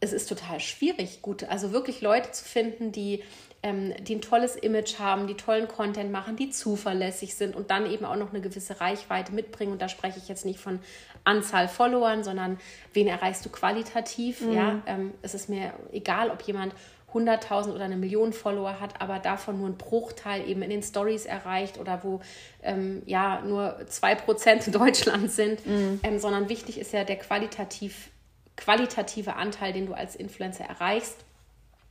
[0.00, 3.22] es ist total schwierig, gut, also wirklich Leute zu finden, die,
[3.62, 7.90] ähm, die ein tolles Image haben, die tollen Content machen, die zuverlässig sind und dann
[7.90, 9.72] eben auch noch eine gewisse Reichweite mitbringen.
[9.72, 10.80] Und da spreche ich jetzt nicht von
[11.24, 12.58] Anzahl Followern, sondern
[12.92, 14.42] wen erreichst du qualitativ.
[14.42, 14.52] Mhm.
[14.52, 16.74] Ja, ähm, es ist mir egal, ob jemand
[17.14, 21.24] 100.000 oder eine Million Follower hat, aber davon nur ein Bruchteil eben in den Stories
[21.24, 22.20] erreicht oder wo
[22.62, 26.00] ähm, ja nur 2% in Deutschland sind, mhm.
[26.02, 28.10] ähm, sondern wichtig ist ja der qualitativ
[28.56, 31.18] qualitative Anteil, den du als Influencer erreichst.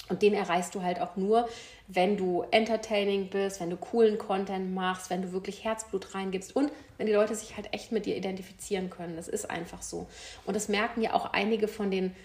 [0.07, 1.49] Und den erreichst du halt auch nur,
[1.87, 6.71] wenn du entertaining bist, wenn du coolen Content machst, wenn du wirklich Herzblut reingibst und
[6.97, 9.15] wenn die Leute sich halt echt mit dir identifizieren können.
[9.15, 10.07] Das ist einfach so.
[10.45, 12.15] Und das merken ja auch einige von den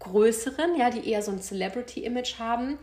[0.00, 2.78] größeren, ja, die eher so ein Celebrity-Image haben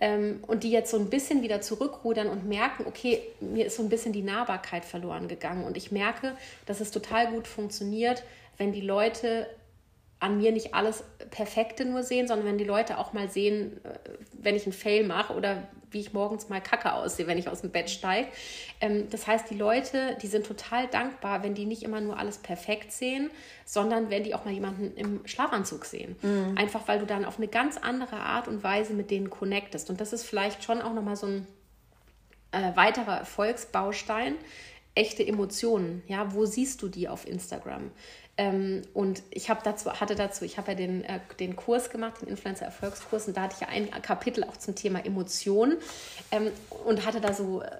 [0.00, 3.82] ähm, und die jetzt so ein bisschen wieder zurückrudern und merken, okay, mir ist so
[3.82, 5.64] ein bisschen die Nahbarkeit verloren gegangen.
[5.64, 8.22] Und ich merke, dass es total gut funktioniert,
[8.58, 9.46] wenn die Leute
[10.20, 13.98] an mir nicht alles Perfekte nur sehen, sondern wenn die Leute auch mal sehen, äh,
[14.32, 17.62] wenn ich einen Fail mache oder wie ich morgens mal kacke aussehe, wenn ich aus
[17.62, 18.28] dem Bett steige.
[18.80, 22.38] Ähm, das heißt, die Leute, die sind total dankbar, wenn die nicht immer nur alles
[22.38, 23.30] perfekt sehen,
[23.64, 26.16] sondern wenn die auch mal jemanden im Schlafanzug sehen.
[26.20, 26.58] Mhm.
[26.58, 29.88] Einfach weil du dann auf eine ganz andere Art und Weise mit denen connectest.
[29.88, 31.46] Und das ist vielleicht schon auch nochmal so ein
[32.52, 34.34] äh, weiterer Erfolgsbaustein,
[34.94, 36.02] echte Emotionen.
[36.06, 37.90] Ja, wo siehst du die auf Instagram?
[38.36, 42.20] Ähm, und ich habe dazu, hatte dazu, ich habe ja den, äh, den Kurs gemacht,
[42.20, 45.76] den Influencer-Erfolgskurs, und da hatte ich ja ein Kapitel auch zum Thema Emotionen
[46.32, 46.50] ähm,
[46.84, 47.70] und hatte da so äh,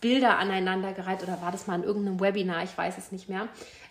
[0.00, 3.48] Bilder aneinandergereiht oder war das mal in irgendeinem Webinar, ich weiß es nicht mehr.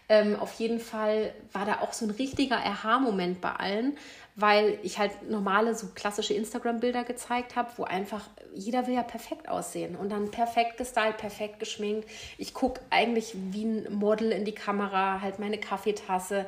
[0.10, 3.98] Ähm, auf jeden Fall war da auch so ein richtiger Aha-Moment bei allen,
[4.36, 8.22] weil ich halt normale, so klassische Instagram-Bilder gezeigt habe, wo einfach
[8.54, 12.10] jeder will ja perfekt aussehen und dann perfekt gestylt, perfekt geschminkt.
[12.38, 16.46] Ich gucke eigentlich wie ein Model in die Kamera, halt meine Kaffeetasse.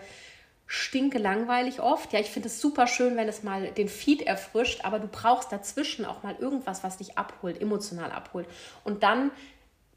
[0.67, 2.11] Stinke langweilig oft.
[2.11, 5.51] Ja, ich finde es super schön, wenn es mal den Feed erfrischt, aber du brauchst
[5.51, 8.47] dazwischen auch mal irgendwas, was dich abholt, emotional abholt.
[8.83, 9.29] Und dann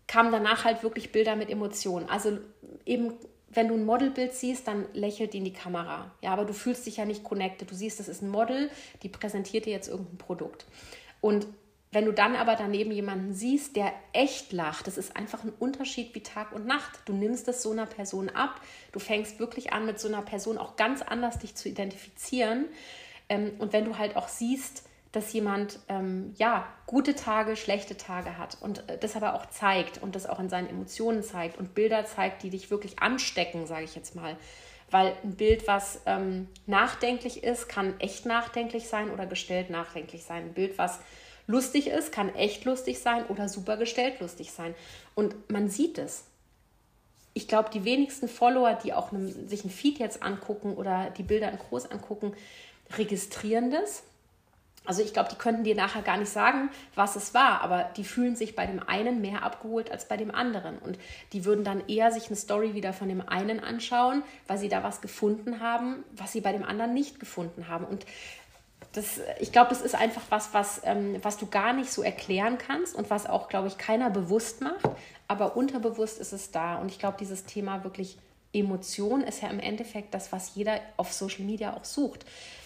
[0.06, 2.08] kamen danach halt wirklich Bilder mit Emotionen.
[2.10, 2.38] Also
[2.84, 3.14] eben
[3.50, 6.10] wenn du ein Modelbild siehst, dann lächelt die in die Kamera.
[6.22, 7.70] Ja, aber du fühlst dich ja nicht connected.
[7.70, 8.70] Du siehst, das ist ein Model,
[9.02, 10.66] die präsentiert dir jetzt irgendein Produkt.
[11.20, 11.46] Und
[11.90, 16.14] wenn du dann aber daneben jemanden siehst, der echt lacht, das ist einfach ein Unterschied
[16.14, 17.00] wie Tag und Nacht.
[17.06, 18.60] Du nimmst es so einer Person ab,
[18.92, 22.66] du fängst wirklich an, mit so einer Person auch ganz anders dich zu identifizieren.
[23.30, 24.82] Ähm, und wenn du halt auch siehst,
[25.18, 30.00] dass jemand ähm, ja gute Tage, schlechte Tage hat und äh, das aber auch zeigt
[30.00, 33.84] und das auch in seinen Emotionen zeigt und Bilder zeigt, die dich wirklich anstecken, sage
[33.84, 34.36] ich jetzt mal.
[34.92, 40.44] Weil ein Bild, was ähm, nachdenklich ist, kann echt nachdenklich sein oder gestellt nachdenklich sein.
[40.44, 41.00] Ein Bild, was
[41.48, 44.76] lustig ist, kann echt lustig sein oder super gestellt lustig sein.
[45.16, 46.26] Und man sieht es.
[47.34, 51.24] Ich glaube, die wenigsten Follower, die auch ne, sich ein Feed jetzt angucken oder die
[51.24, 52.34] Bilder in groß angucken,
[52.96, 54.04] registrieren das
[54.88, 58.04] also ich glaube, die könnten dir nachher gar nicht sagen, was es war, aber die
[58.04, 60.78] fühlen sich bei dem einen mehr abgeholt als bei dem anderen.
[60.78, 60.98] Und
[61.34, 64.82] die würden dann eher sich eine Story wieder von dem einen anschauen, weil sie da
[64.82, 67.84] was gefunden haben, was sie bei dem anderen nicht gefunden haben.
[67.84, 68.06] Und
[68.94, 72.56] das, ich glaube, das ist einfach was, was, ähm, was du gar nicht so erklären
[72.56, 74.88] kannst und was auch, glaube ich, keiner bewusst macht.
[75.26, 76.76] Aber unterbewusst ist es da.
[76.76, 78.16] Und ich glaube, dieses Thema wirklich
[78.54, 82.24] Emotion ist ja im Endeffekt das, was jeder auf Social Media auch sucht.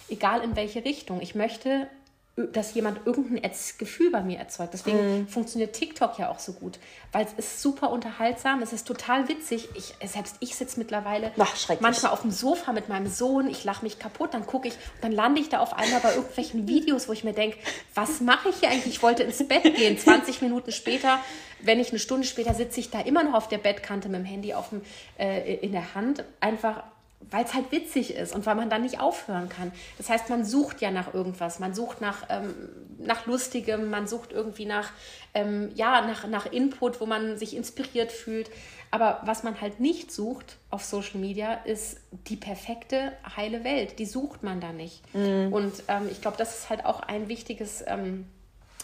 [0.08, 1.20] Egal in welche Richtung.
[1.20, 1.88] Ich möchte
[2.34, 4.72] dass jemand irgendein Gefühl bei mir erzeugt.
[4.72, 5.28] Deswegen mm.
[5.28, 6.78] funktioniert TikTok ja auch so gut,
[7.12, 9.68] weil es ist super unterhaltsam, es ist total witzig.
[9.74, 13.84] Ich, selbst ich sitze mittlerweile Ach, manchmal auf dem Sofa mit meinem Sohn, ich lache
[13.84, 17.12] mich kaputt, dann gucke ich, dann lande ich da auf einmal bei irgendwelchen Videos, wo
[17.12, 17.58] ich mir denke,
[17.94, 18.94] was mache ich hier eigentlich?
[18.94, 19.98] Ich wollte ins Bett gehen.
[19.98, 21.18] 20 Minuten später,
[21.60, 24.24] wenn ich eine Stunde später sitze ich da immer noch auf der Bettkante mit dem
[24.24, 24.80] Handy auf dem,
[25.18, 26.82] äh, in der Hand, einfach
[27.30, 29.72] weil es halt witzig ist und weil man dann nicht aufhören kann.
[29.98, 32.54] Das heißt, man sucht ja nach irgendwas, man sucht nach, ähm,
[32.98, 34.90] nach Lustigem, man sucht irgendwie nach,
[35.34, 38.50] ähm, ja, nach, nach Input, wo man sich inspiriert fühlt.
[38.90, 43.98] Aber was man halt nicht sucht auf Social Media, ist die perfekte, heile Welt.
[43.98, 45.02] Die sucht man da nicht.
[45.14, 45.52] Mhm.
[45.52, 48.26] Und ähm, ich glaube, das ist halt auch ein wichtiges ähm,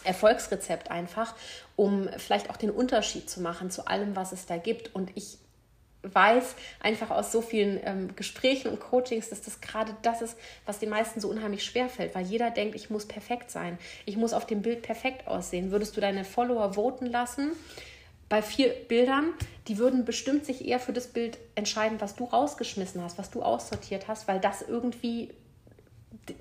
[0.04, 1.34] Erfolgsrezept einfach,
[1.76, 4.94] um vielleicht auch den Unterschied zu machen zu allem, was es da gibt.
[4.94, 5.36] Und ich
[6.02, 10.78] weiß einfach aus so vielen ähm, Gesprächen und Coachings, dass das gerade das ist, was
[10.78, 14.32] den meisten so unheimlich schwer fällt, weil jeder denkt, ich muss perfekt sein, ich muss
[14.32, 15.70] auf dem Bild perfekt aussehen.
[15.70, 17.52] Würdest du deine Follower voten lassen?
[18.28, 19.32] Bei vier Bildern,
[19.68, 23.42] die würden bestimmt sich eher für das Bild entscheiden, was du rausgeschmissen hast, was du
[23.42, 25.30] aussortiert hast, weil das irgendwie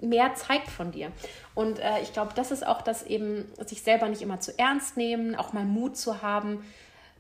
[0.02, 1.12] mehr zeigt von dir.
[1.56, 4.98] Und äh, ich glaube, das ist auch das eben, sich selber nicht immer zu ernst
[4.98, 6.66] nehmen, auch mal Mut zu haben,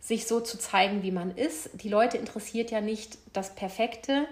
[0.07, 1.69] sich so zu zeigen, wie man ist.
[1.73, 4.25] Die Leute interessiert ja nicht das Perfekte,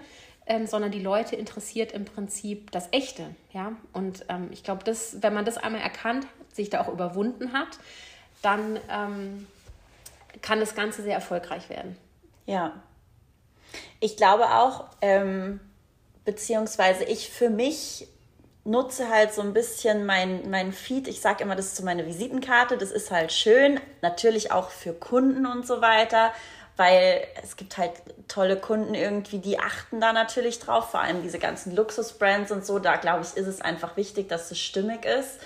[0.45, 3.35] ähm, sondern die Leute interessiert im Prinzip das Echte.
[3.51, 3.73] Ja?
[3.91, 7.77] Und ähm, ich glaube, wenn man das einmal erkannt sich da auch überwunden hat,
[8.41, 9.47] dann ähm,
[10.41, 11.97] kann das Ganze sehr erfolgreich werden.
[12.45, 12.71] Ja.
[13.99, 15.59] Ich glaube auch, ähm,
[16.23, 18.07] beziehungsweise ich für mich
[18.65, 21.07] nutze halt so ein bisschen mein, mein Feed.
[21.07, 22.77] Ich sage immer, das ist so meine Visitenkarte.
[22.77, 23.79] Das ist halt schön.
[24.01, 26.33] Natürlich auch für Kunden und so weiter,
[26.75, 27.91] weil es gibt halt
[28.27, 30.91] tolle Kunden irgendwie, die achten da natürlich drauf.
[30.91, 32.79] Vor allem diese ganzen Luxusbrands und so.
[32.79, 35.39] Da glaube ich, ist es einfach wichtig, dass es stimmig ist.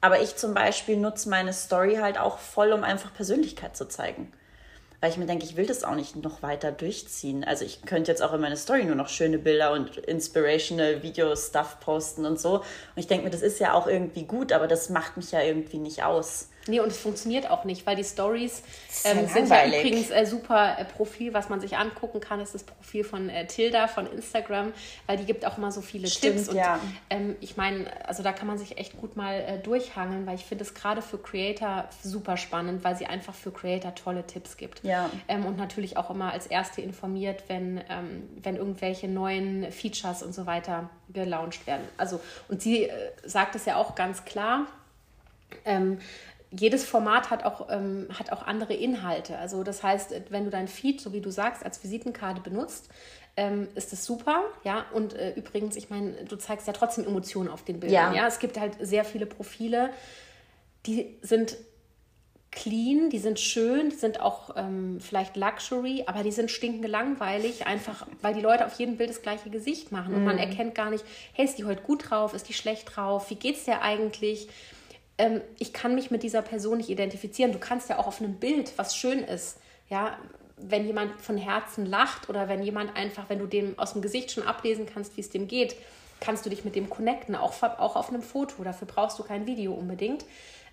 [0.00, 4.32] Aber ich zum Beispiel nutze meine Story halt auch voll, um einfach Persönlichkeit zu zeigen
[5.00, 7.42] weil ich mir denke, ich will das auch nicht noch weiter durchziehen.
[7.42, 11.80] Also ich könnte jetzt auch in meine Story nur noch schöne Bilder und inspirational Video-Stuff
[11.80, 12.56] posten und so.
[12.56, 12.64] Und
[12.96, 15.78] ich denke mir, das ist ja auch irgendwie gut, aber das macht mich ja irgendwie
[15.78, 16.49] nicht aus.
[16.70, 18.62] Nee, und es funktioniert auch nicht, weil die Stories
[19.04, 22.62] ähm, sind ja übrigens äh, super äh, Profil, was man sich angucken kann, ist das
[22.62, 24.72] Profil von äh, Tilda von Instagram,
[25.06, 26.48] weil die gibt auch immer so viele Stimmt, Tipps.
[26.48, 26.80] Und ja.
[27.10, 30.44] ähm, ich meine, also da kann man sich echt gut mal äh, durchhangeln, weil ich
[30.44, 34.82] finde es gerade für Creator super spannend, weil sie einfach für Creator tolle Tipps gibt.
[34.84, 35.10] Ja.
[35.28, 40.34] Ähm, und natürlich auch immer als Erste informiert, wenn, ähm, wenn irgendwelche neuen Features und
[40.34, 41.86] so weiter gelauncht werden.
[41.96, 42.92] Also, und sie äh,
[43.24, 44.66] sagt es ja auch ganz klar.
[45.64, 45.98] Ähm,
[46.50, 49.38] jedes Format hat auch, ähm, hat auch andere Inhalte.
[49.38, 52.88] Also das heißt, wenn du dein Feed, so wie du sagst, als Visitenkarte benutzt,
[53.36, 54.42] ähm, ist das super.
[54.64, 58.14] Ja, und äh, übrigens, ich meine, du zeigst ja trotzdem Emotionen auf den Bildern.
[58.14, 58.22] Ja.
[58.22, 59.90] ja, es gibt halt sehr viele Profile,
[60.86, 61.56] die sind
[62.50, 67.66] clean, die sind schön, die sind auch ähm, vielleicht Luxury, aber die sind stinkend langweilig,
[67.66, 70.24] einfach weil die Leute auf jedem Bild das gleiche Gesicht machen und mm.
[70.24, 70.42] man mhm.
[70.42, 73.66] erkennt gar nicht, hey, ist die heute gut drauf, ist die schlecht drauf, wie geht's
[73.66, 74.48] dir eigentlich?
[75.20, 77.52] Ähm, ich kann mich mit dieser Person nicht identifizieren.
[77.52, 79.58] Du kannst ja auch auf einem Bild, was schön ist,
[79.90, 80.16] ja,
[80.56, 84.30] wenn jemand von Herzen lacht oder wenn jemand einfach, wenn du dem aus dem Gesicht
[84.30, 85.76] schon ablesen kannst, wie es dem geht,
[86.20, 88.64] kannst du dich mit dem connecten, auch, auch auf einem Foto.
[88.64, 90.24] Dafür brauchst du kein Video unbedingt,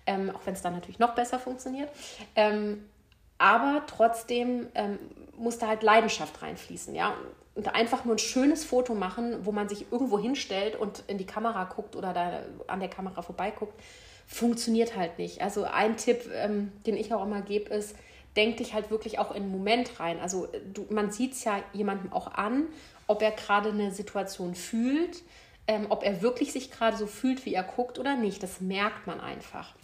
[0.06, 1.90] ähm, auch wenn es dann natürlich noch besser funktioniert.
[2.34, 2.84] Ähm,
[3.36, 4.98] aber trotzdem ähm,
[5.36, 7.14] muss da halt Leidenschaft reinfließen, ja.
[7.54, 11.26] Und einfach nur ein schönes Foto machen, wo man sich irgendwo hinstellt und in die
[11.26, 13.74] Kamera guckt oder da an der Kamera vorbeiguckt,
[14.28, 15.40] funktioniert halt nicht.
[15.40, 17.96] Also ein Tipp, ähm, den ich auch immer gebe, ist,
[18.36, 20.20] denk dich halt wirklich auch in den Moment rein.
[20.20, 22.66] Also äh, du, man sieht es ja jemandem auch an,
[23.06, 25.22] ob er gerade eine Situation fühlt,
[25.66, 28.42] ähm, ob er wirklich sich gerade so fühlt, wie er guckt oder nicht.
[28.42, 29.74] Das merkt man einfach.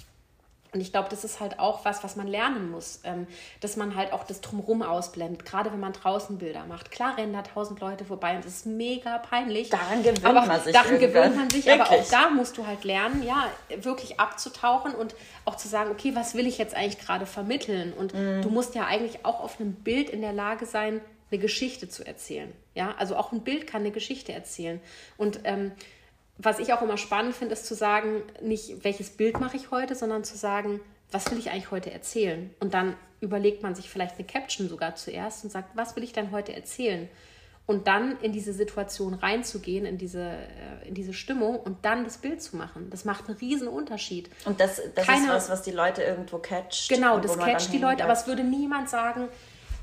[0.75, 3.29] Und ich glaube, das ist halt auch was, was man lernen muss, ähm,
[3.61, 6.91] dass man halt auch das Drumherum ausblendet, gerade wenn man draußen Bilder macht.
[6.91, 9.71] Klar rennen da tausend Leute vorbei und es ist mega peinlich.
[9.71, 10.73] Daran gewöhnt aber man sich.
[10.73, 11.81] Daran gewöhnt man sich, wirklich?
[11.81, 13.47] aber auch da musst du halt lernen, ja,
[13.83, 17.93] wirklich abzutauchen und auch zu sagen, okay, was will ich jetzt eigentlich gerade vermitteln?
[17.93, 18.43] Und mm.
[18.43, 22.05] du musst ja eigentlich auch auf einem Bild in der Lage sein, eine Geschichte zu
[22.05, 22.53] erzählen.
[22.75, 24.81] Ja, also auch ein Bild kann eine Geschichte erzählen.
[25.17, 25.73] Und ähm,
[26.39, 29.95] was ich auch immer spannend finde, ist zu sagen, nicht welches Bild mache ich heute,
[29.95, 32.51] sondern zu sagen, was will ich eigentlich heute erzählen?
[32.61, 36.13] Und dann überlegt man sich vielleicht eine Caption sogar zuerst und sagt, was will ich
[36.13, 37.09] denn heute erzählen?
[37.67, 42.19] Und dann in diese Situation reinzugehen, in diese, äh, in diese Stimmung und dann das
[42.19, 42.91] Bild zu machen.
[42.91, 44.29] Das macht einen riesen Unterschied.
[44.45, 46.91] Und das, das Keine, ist was, was die Leute irgendwo catcht.
[46.91, 49.29] Genau, das catcht die Leute, aber es würde niemand sagen,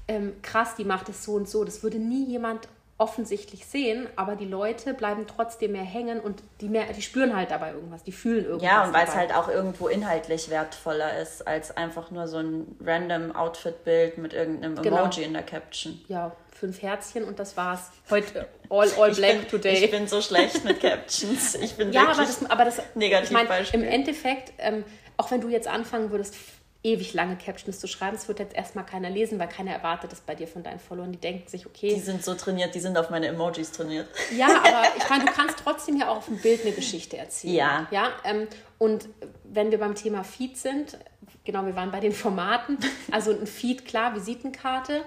[0.07, 1.63] ähm, krass, die macht es so und so.
[1.63, 2.67] Das würde nie jemand
[3.01, 7.49] offensichtlich sehen, aber die Leute bleiben trotzdem mehr hängen und die, mehr, die spüren halt
[7.49, 8.69] dabei irgendwas, die fühlen irgendwas.
[8.69, 12.77] Ja, und weil es halt auch irgendwo inhaltlich wertvoller ist, als einfach nur so ein
[12.79, 14.97] random Outfit-Bild mit irgendeinem genau.
[14.97, 15.99] Emoji in der Caption.
[16.09, 17.89] Ja, fünf Herzchen und das war's.
[18.11, 19.83] Heute all, all black bin, today.
[19.83, 21.55] Ich bin so schlecht mit Captions.
[21.55, 24.83] Ich bin ja, aber das, aber das negativ ich mein, Im Endeffekt, ähm,
[25.17, 26.35] auch wenn du jetzt anfangen würdest,
[26.83, 28.15] ewig lange Captions zu schreiben.
[28.15, 31.11] Es wird jetzt erstmal keiner lesen, weil keiner erwartet das bei dir von deinen Followern.
[31.11, 31.93] Die denken sich, okay.
[31.93, 34.07] Die sind so trainiert, die sind auf meine Emojis trainiert.
[34.35, 37.55] Ja, aber ich meine, du kannst trotzdem ja auch auf dem Bild eine Geschichte erzählen.
[37.55, 37.87] Ja.
[37.91, 38.09] Ja.
[38.23, 38.47] Ähm,
[38.79, 39.07] und
[39.43, 40.97] wenn wir beim Thema Feed sind,
[41.43, 42.79] genau, wir waren bei den Formaten.
[43.11, 45.03] Also ein Feed, klar, Visitenkarte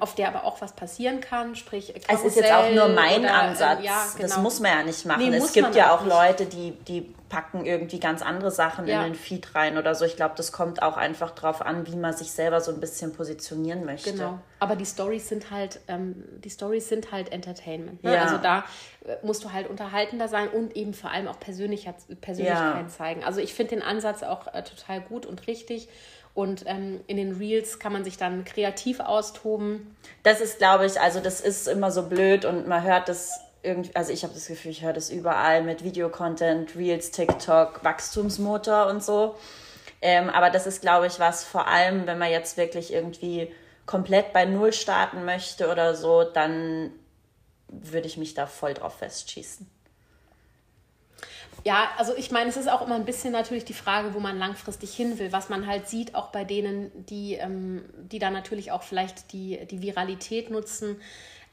[0.00, 3.20] auf der aber auch was passieren kann, sprich Karussell Es ist jetzt auch nur mein
[3.20, 3.80] oder, Ansatz.
[3.80, 4.28] Äh, ja, genau.
[4.28, 5.28] Das muss man ja nicht machen.
[5.28, 6.14] Nee, es gibt ja auch nicht.
[6.14, 9.04] Leute, die, die packen irgendwie ganz andere Sachen ja.
[9.04, 10.04] in den Feed rein oder so.
[10.04, 13.12] Ich glaube, das kommt auch einfach darauf an, wie man sich selber so ein bisschen
[13.12, 14.12] positionieren möchte.
[14.12, 14.38] Genau.
[14.58, 18.02] Aber die Stories sind halt, ähm, die Stories sind halt Entertainment.
[18.02, 18.14] Ne?
[18.14, 18.22] Ja.
[18.22, 18.64] Also da
[19.04, 23.24] äh, musst du halt unterhaltender sein und eben vor allem auch Persönlichkeit, Persönlichkeit zeigen.
[23.24, 25.88] Also ich finde den Ansatz auch äh, total gut und richtig.
[26.34, 29.96] Und ähm, in den Reels kann man sich dann kreativ austoben.
[30.22, 33.94] Das ist, glaube ich, also das ist immer so blöd und man hört das irgendwie,
[33.94, 39.02] also ich habe das Gefühl, ich höre das überall mit Videocontent, Reels, TikTok, Wachstumsmotor und
[39.02, 39.34] so.
[40.00, 43.52] Ähm, aber das ist, glaube ich, was vor allem, wenn man jetzt wirklich irgendwie
[43.84, 46.92] komplett bei Null starten möchte oder so, dann
[47.68, 49.68] würde ich mich da voll drauf festschießen.
[51.64, 54.38] Ja, also ich meine, es ist auch immer ein bisschen natürlich die Frage, wo man
[54.38, 58.70] langfristig hin will, was man halt sieht, auch bei denen, die, ähm, die da natürlich
[58.70, 61.00] auch vielleicht die, die Viralität nutzen,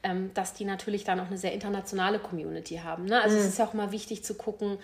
[0.02, 3.06] ähm, dass die natürlich dann auch eine sehr internationale Community haben.
[3.06, 3.20] Ne?
[3.20, 3.42] Also mhm.
[3.42, 4.78] es ist ja auch immer wichtig zu gucken,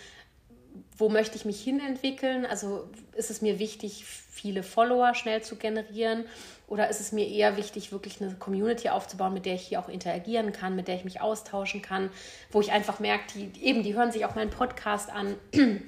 [0.97, 2.47] wo möchte ich mich hinentwickeln?
[2.47, 6.25] Also ist es mir wichtig, viele Follower schnell zu generieren?
[6.69, 9.89] Oder ist es mir eher wichtig, wirklich eine Community aufzubauen, mit der ich hier auch
[9.89, 12.11] interagieren kann, mit der ich mich austauschen kann,
[12.51, 15.35] wo ich einfach merke, die, eben, die hören sich auch meinen Podcast an.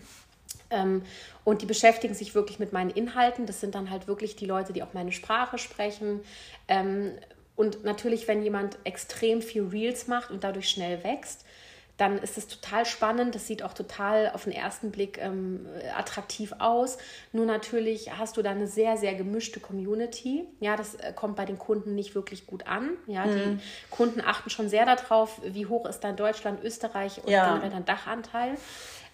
[0.70, 1.02] ähm,
[1.44, 3.46] und die beschäftigen sich wirklich mit meinen Inhalten.
[3.46, 6.20] Das sind dann halt wirklich die Leute, die auch meine Sprache sprechen.
[6.68, 7.12] Ähm,
[7.56, 11.44] und natürlich, wenn jemand extrem viel Reels macht und dadurch schnell wächst,
[11.96, 13.34] dann ist es total spannend.
[13.34, 16.98] Das sieht auch total auf den ersten Blick ähm, attraktiv aus.
[17.32, 20.44] Nur natürlich hast du da eine sehr, sehr gemischte Community.
[20.58, 22.90] Ja, das äh, kommt bei den Kunden nicht wirklich gut an.
[23.06, 23.58] Ja, mhm.
[23.58, 23.58] die
[23.90, 27.46] Kunden achten schon sehr darauf, wie hoch ist dann Deutschland, Österreich und ja.
[27.46, 28.56] generell dein Dachanteil.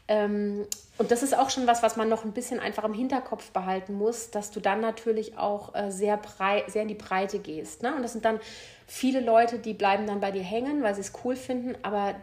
[0.09, 0.66] Ähm,
[0.99, 3.95] und das ist auch schon was, was man noch ein bisschen einfach im Hinterkopf behalten
[3.95, 7.83] muss, dass du dann natürlich auch äh, sehr, brei sehr in die Breite gehst.
[7.83, 7.95] Ne?
[7.95, 8.41] Und das sind dann
[8.87, 12.16] viele Leute, die bleiben dann bei dir hängen, weil sie es cool finden, aber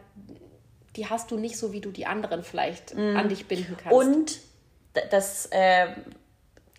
[0.97, 3.15] die hast du nicht so, wie du die anderen vielleicht mm.
[3.15, 3.93] an dich binden kannst.
[3.93, 4.39] Und
[5.11, 5.87] das äh,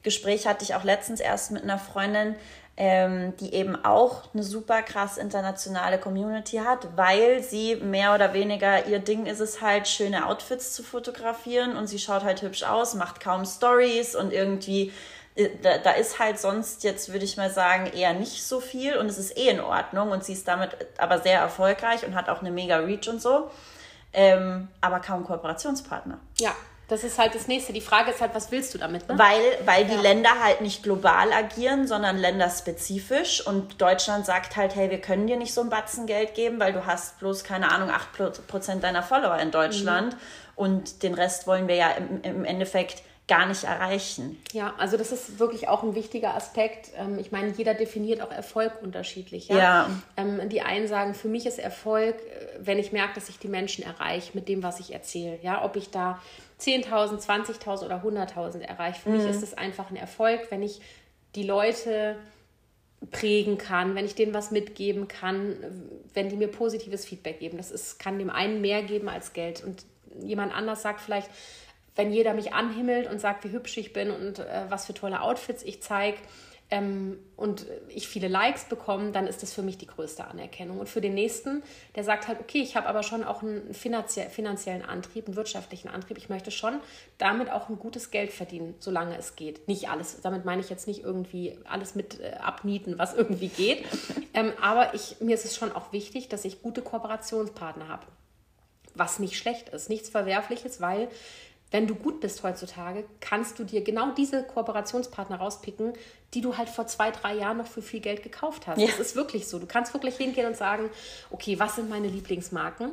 [0.03, 2.35] Gespräch hatte ich auch letztens erst mit einer Freundin,
[2.77, 8.87] ähm, die eben auch eine super krass internationale Community hat, weil sie mehr oder weniger
[8.87, 12.95] ihr Ding ist es halt, schöne Outfits zu fotografieren und sie schaut halt hübsch aus,
[12.95, 14.93] macht kaum Stories und irgendwie
[15.35, 18.97] äh, da, da ist halt sonst jetzt, würde ich mal sagen, eher nicht so viel
[18.97, 22.29] und es ist eh in Ordnung und sie ist damit aber sehr erfolgreich und hat
[22.29, 23.51] auch eine mega Reach und so
[24.13, 26.19] ähm, aber kaum Kooperationspartner.
[26.39, 26.55] Ja,
[26.89, 27.75] das ist halt das nächste.
[27.75, 29.07] Die Frage ist halt, was willst du damit?
[29.09, 29.19] Ne?
[29.19, 30.01] Weil, weil die ja.
[30.01, 33.47] Länder halt nicht global agieren, sondern länderspezifisch.
[33.47, 36.73] Und Deutschland sagt halt, hey, wir können dir nicht so ein Batzen Geld geben, weil
[36.73, 40.15] du hast bloß, keine Ahnung, 8% deiner Follower in Deutschland.
[40.15, 40.19] Mhm.
[40.57, 44.43] Und den Rest wollen wir ja im, im Endeffekt gar nicht erreichen.
[44.53, 46.91] Ja, also das ist wirklich auch ein wichtiger Aspekt.
[46.97, 49.49] Ähm, ich meine, jeder definiert auch Erfolg unterschiedlich.
[49.49, 49.59] Ja.
[49.59, 49.91] ja.
[50.17, 53.49] Ähm, die einen sagen, für mich ist Erfolg, äh, wenn ich merke, dass ich die
[53.49, 55.39] Menschen erreiche mit dem, was ich erzähle.
[55.43, 56.21] Ja, ob ich da
[56.61, 59.03] 10.000, 20.000 oder 100.000 erreiche.
[59.03, 59.19] Für mhm.
[59.19, 60.81] mich ist es einfach ein Erfolg, wenn ich
[61.35, 62.17] die Leute
[63.11, 65.55] prägen kann, wenn ich denen was mitgeben kann,
[66.15, 67.59] wenn die mir positives Feedback geben.
[67.59, 69.63] Das ist, kann dem einen mehr geben als Geld.
[69.63, 69.85] Und
[70.21, 71.31] jemand anders sagt vielleicht,
[71.99, 75.21] wenn jeder mich anhimmelt und sagt, wie hübsch ich bin und äh, was für tolle
[75.21, 76.19] Outfits ich zeige
[76.71, 80.79] ähm, und ich viele Likes bekomme, dann ist das für mich die größte Anerkennung.
[80.79, 81.63] Und für den nächsten,
[81.97, 85.89] der sagt halt, okay, ich habe aber schon auch einen finanzie finanziellen Antrieb, einen wirtschaftlichen
[85.89, 86.19] Antrieb.
[86.19, 86.79] Ich möchte schon
[87.19, 89.67] damit auch ein gutes Geld verdienen, solange es geht.
[89.67, 90.21] Nicht alles.
[90.21, 93.85] Damit meine ich jetzt nicht irgendwie alles mit äh, abnieten, was irgendwie geht.
[94.35, 98.07] ähm, aber ich, mir ist es schon auch wichtig, dass ich gute Kooperationspartner habe.
[98.95, 101.09] Was nicht schlecht ist, nichts Verwerfliches, weil
[101.71, 105.93] wenn du gut bist heutzutage, kannst du dir genau diese Kooperationspartner rauspicken,
[106.35, 108.81] die du halt vor zwei, drei Jahren noch für viel Geld gekauft hast.
[108.81, 108.87] Ja.
[108.87, 109.59] Das ist wirklich so.
[109.59, 110.91] Du kannst wirklich hingehen und sagen,
[111.31, 112.93] okay, was sind meine Lieblingsmarken?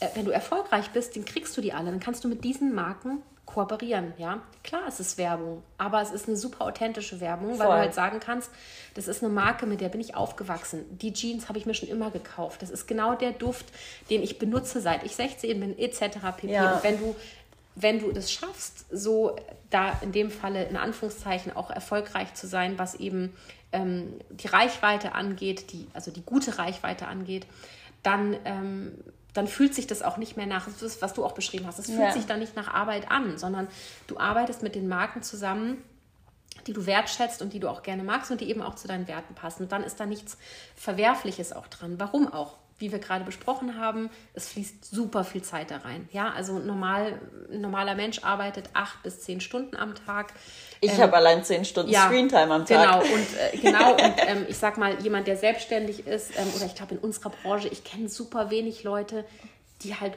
[0.00, 1.90] Äh, wenn du erfolgreich bist, dann kriegst du die alle.
[1.90, 4.40] Dann kannst du mit diesen Marken kooperieren, ja.
[4.64, 7.60] Klar, es ist Werbung, aber es ist eine super authentische Werbung, Voll.
[7.60, 8.50] weil du halt sagen kannst,
[8.94, 10.84] das ist eine Marke, mit der bin ich aufgewachsen.
[10.98, 12.60] Die Jeans habe ich mir schon immer gekauft.
[12.60, 13.66] Das ist genau der Duft,
[14.10, 16.18] den ich benutze, seit ich 16 bin, etc.
[16.36, 16.52] pp.
[16.52, 16.74] Ja.
[16.74, 17.14] Und wenn du
[17.76, 19.36] wenn du es schaffst, so
[19.70, 23.34] da in dem Falle in Anführungszeichen auch erfolgreich zu sein, was eben
[23.72, 27.46] ähm, die Reichweite angeht, die, also die gute Reichweite angeht,
[28.02, 28.92] dann, ähm,
[29.34, 30.66] dann fühlt sich das auch nicht mehr nach,
[31.00, 32.12] was du auch beschrieben hast, es fühlt ja.
[32.12, 33.68] sich dann nicht nach Arbeit an, sondern
[34.06, 35.76] du arbeitest mit den Marken zusammen,
[36.66, 39.06] die du wertschätzt und die du auch gerne magst und die eben auch zu deinen
[39.06, 39.64] Werten passen.
[39.64, 40.38] Und dann ist da nichts
[40.74, 42.00] Verwerfliches auch dran.
[42.00, 42.56] Warum auch?
[42.78, 46.08] Wie wir gerade besprochen haben, es fließt super viel Zeit da rein.
[46.12, 47.18] Ja, also normal,
[47.50, 50.34] ein normaler Mensch arbeitet acht bis zehn Stunden am Tag.
[50.80, 53.02] Ich ähm, habe allein zehn Stunden ja, Screentime am Tag.
[53.02, 56.66] Genau, und, äh, genau, und ähm, ich sag mal, jemand, der selbstständig ist, ähm, oder
[56.66, 59.24] ich glaube in unserer Branche, ich kenne super wenig Leute,
[59.82, 60.12] die halt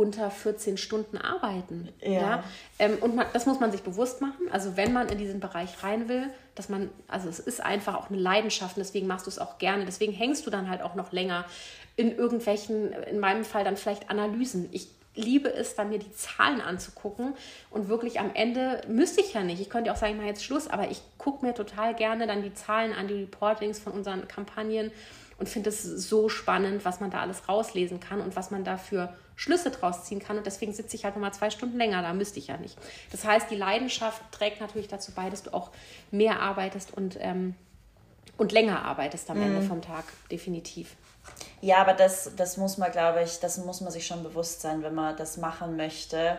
[0.00, 1.90] unter 14 Stunden arbeiten.
[2.00, 2.10] Ja.
[2.10, 2.44] ja?
[2.78, 4.48] Ähm, und man, das muss man sich bewusst machen.
[4.50, 8.08] Also wenn man in diesen Bereich rein will, dass man, also es ist einfach auch
[8.08, 9.84] eine Leidenschaft und deswegen machst du es auch gerne.
[9.84, 11.44] Deswegen hängst du dann halt auch noch länger
[11.96, 14.70] in irgendwelchen, in meinem Fall dann vielleicht Analysen.
[14.72, 17.34] Ich liebe es, dann mir die Zahlen anzugucken
[17.68, 19.60] und wirklich am Ende müsste ich ja nicht.
[19.60, 22.42] Ich könnte auch sagen, ich mache jetzt Schluss, aber ich gucke mir total gerne dann
[22.42, 24.92] die Zahlen an, die Reportings von unseren Kampagnen
[25.38, 28.76] und finde es so spannend, was man da alles rauslesen kann und was man da
[28.76, 30.36] für Schlüsse draus ziehen kann.
[30.36, 32.76] Und deswegen sitze ich halt nochmal zwei Stunden länger, da müsste ich ja nicht.
[33.10, 35.70] Das heißt, die Leidenschaft trägt natürlich dazu bei, dass du auch
[36.10, 37.54] mehr arbeitest und, ähm,
[38.36, 39.44] und länger arbeitest am mhm.
[39.44, 40.94] Ende vom Tag, definitiv.
[41.62, 44.82] Ja, aber das, das muss man, glaube ich, das muss man sich schon bewusst sein,
[44.82, 46.36] wenn man das machen möchte,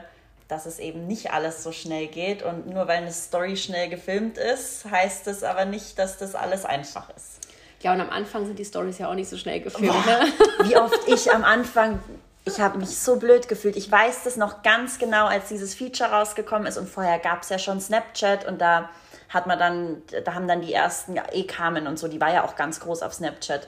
[0.48, 2.44] dass es eben nicht alles so schnell geht.
[2.44, 6.66] Und nur weil eine Story schnell gefilmt ist, heißt es aber nicht, dass das alles
[6.66, 7.40] einfach ist.
[7.82, 9.92] Ja, und am Anfang sind die Stories ja auch nicht so schnell gefilmt.
[9.92, 10.70] Boah, ne?
[10.70, 12.00] Wie oft ich am Anfang,
[12.46, 13.76] ich habe mich so blöd gefühlt.
[13.76, 16.78] Ich weiß das noch ganz genau, als dieses Feature rausgekommen ist.
[16.78, 18.90] Und vorher gab es ja schon Snapchat und da
[19.30, 22.56] hat man dann, da haben dann die ersten E-Kamen und so, die war ja auch
[22.56, 23.68] ganz groß auf Snapchat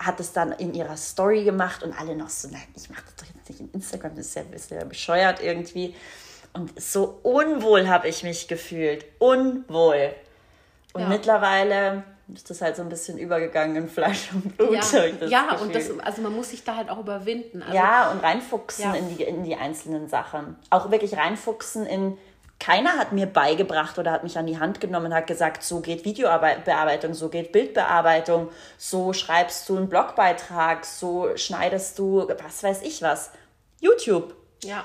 [0.00, 3.16] hat es dann in ihrer Story gemacht und alle noch so, nein, ich mache das
[3.16, 5.94] doch jetzt nicht in Instagram, das ist ja ein bisschen bescheuert irgendwie.
[6.52, 9.04] Und so unwohl habe ich mich gefühlt.
[9.18, 10.14] Unwohl.
[10.94, 11.08] Und ja.
[11.08, 12.02] mittlerweile
[12.34, 14.74] ist das halt so ein bisschen übergegangen in Fleisch und Blut.
[14.92, 17.62] Ja, ja und das, also man muss sich da halt auch überwinden.
[17.62, 18.94] Also, ja, und reinfuchsen ja.
[18.94, 20.56] in, die, in die einzelnen Sachen.
[20.70, 22.18] Auch wirklich reinfuchsen in,
[22.60, 25.80] keiner hat mir beigebracht oder hat mich an die Hand genommen und hat gesagt, so
[25.80, 32.82] geht Videobearbeitung, so geht Bildbearbeitung, so schreibst du einen Blogbeitrag, so schneidest du, was weiß
[32.82, 33.30] ich was.
[33.80, 34.34] YouTube.
[34.62, 34.84] Ja.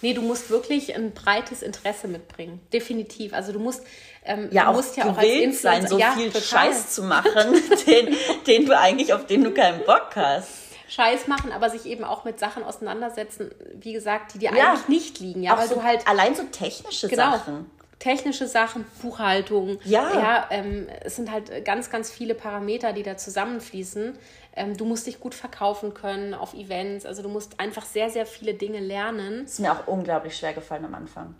[0.00, 2.60] Nee, du musst wirklich ein breites Interesse mitbringen.
[2.72, 3.34] Definitiv.
[3.34, 3.84] Also du musst
[4.24, 6.42] ähm, ja, auch musst ja auch gewillt sein, so ja, viel total.
[6.42, 7.54] Scheiß zu machen,
[7.86, 8.16] den,
[8.46, 10.48] den du eigentlich, auf den du keinen Bock hast.
[10.88, 14.70] Scheiß machen, aber sich eben auch mit Sachen auseinandersetzen, wie gesagt, die dir ja.
[14.70, 15.42] eigentlich nicht liegen.
[15.42, 17.70] Ja, auch weil so, du halt allein so technische genau, Sachen.
[17.98, 19.78] Technische Sachen, Buchhaltung.
[19.84, 20.12] Ja.
[20.14, 24.18] ja ähm, es sind halt ganz, ganz viele Parameter, die da zusammenfließen.
[24.56, 27.06] Ähm, du musst dich gut verkaufen können auf Events.
[27.06, 29.44] Also du musst einfach sehr, sehr viele Dinge lernen.
[29.44, 31.34] Das ist mir auch unglaublich schwer gefallen am Anfang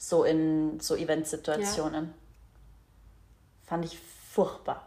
[0.00, 2.04] so in so Eventsituationen.
[2.04, 2.10] Ja.
[3.68, 3.98] Fand ich
[4.32, 4.86] furchtbar.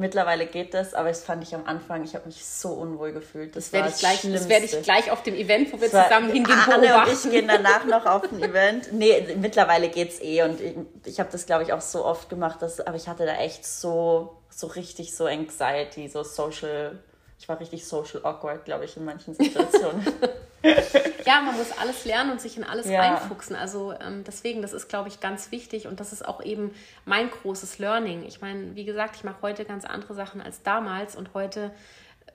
[0.00, 3.56] Mittlerweile geht das, aber das fand ich am Anfang, ich habe mich so unwohl gefühlt.
[3.56, 6.04] Das, das werde ich, gleich, das werd ich gleich auf dem Event, wo wir war,
[6.04, 7.10] zusammen hingehen, Anne beobachten.
[7.10, 8.92] und ich gehen danach noch auf ein Event.
[8.92, 12.28] Nee, mittlerweile geht es eh und ich, ich habe das, glaube ich, auch so oft
[12.28, 16.98] gemacht, dass, aber ich hatte da echt so, so richtig so Anxiety, so Social
[17.38, 20.04] ich war richtig social awkward, glaube ich, in manchen Situationen.
[20.62, 23.00] ja, man muss alles lernen und sich in alles ja.
[23.00, 23.56] reinfuchsen.
[23.56, 27.30] Also ähm, deswegen, das ist, glaube ich, ganz wichtig und das ist auch eben mein
[27.30, 28.24] großes Learning.
[28.26, 31.72] Ich meine, wie gesagt, ich mache heute ganz andere Sachen als damals und heute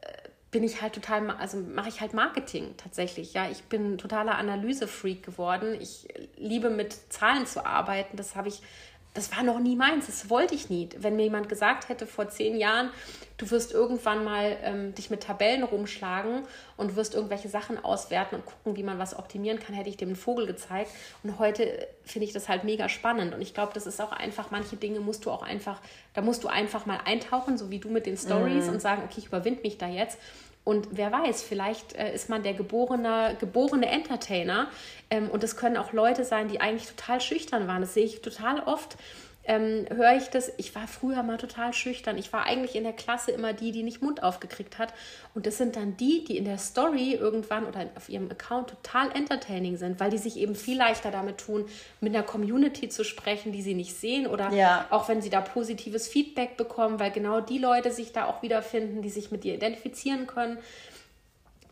[0.01, 3.34] äh, bin ich halt total, also mache ich halt Marketing tatsächlich.
[3.34, 5.76] Ja, ich bin totaler Analysefreak geworden.
[5.82, 6.07] Ich
[6.38, 8.17] liebe mit Zahlen zu arbeiten.
[8.17, 8.61] Das habe ich
[9.14, 10.89] das war noch nie meins, das wollte ich nie.
[10.97, 12.89] Wenn mir jemand gesagt hätte vor zehn Jahren,
[13.38, 16.43] du wirst irgendwann mal ähm, dich mit Tabellen rumschlagen
[16.78, 20.09] und wirst irgendwelche Sachen auswerten und gucken, wie man was optimieren kann, hätte ich dem
[20.09, 20.89] einen Vogel gezeigt.
[21.22, 23.36] Und heute finde ich das halt mega spannend.
[23.36, 25.80] Und ich glaube, das ist auch einfach, manche Dinge musst du auch einfach,
[26.16, 28.74] da musst du einfach mal eintauchen, so wie du mit den Stories mhm.
[28.74, 30.18] und sagen, okay, ich überwinde mich da jetzt.
[30.64, 34.68] Und wer weiß, vielleicht äh, ist man der geborene, geborene Entertainer.
[35.09, 37.82] Ähm, und es können auch Leute sein, die eigentlich total schüchtern waren.
[37.82, 38.97] Das sehe ich total oft
[39.46, 42.18] ähm, höre ich das, ich war früher mal total schüchtern.
[42.18, 44.94] Ich war eigentlich in der Klasse immer die, die nicht Mund aufgekriegt hat.
[45.34, 49.12] Und das sind dann die, die in der Story irgendwann oder auf ihrem Account total
[49.12, 51.66] entertaining sind, weil die sich eben viel leichter damit tun,
[52.00, 54.28] mit einer Community zu sprechen, die sie nicht sehen.
[54.28, 54.88] Oder ja.
[54.89, 59.02] auch wenn sie da positives Feedback bekommen, weil genau die Leute sich da auch wiederfinden,
[59.02, 60.58] die sich mit dir identifizieren können.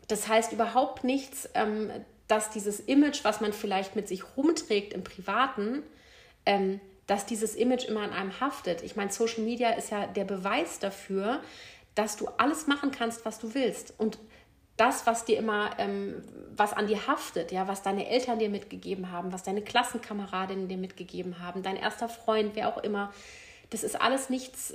[0.08, 1.90] Das heißt überhaupt nichts, ähm,
[2.28, 5.82] dass dieses Image, was man vielleicht mit sich rumträgt im Privaten,
[6.44, 8.82] ähm, dass dieses Image immer an einem haftet.
[8.82, 11.40] Ich meine, Social Media ist ja der Beweis dafür,
[11.94, 13.94] dass du alles machen kannst, was du willst.
[13.98, 14.18] Und
[14.76, 16.22] das, was dir immer, ähm,
[16.56, 20.78] was an dir haftet, ja, was deine Eltern dir mitgegeben haben, was deine Klassenkameradinnen dir
[20.78, 23.12] mitgegeben haben, dein erster Freund, wer auch immer,
[23.70, 24.74] das ist alles nichts,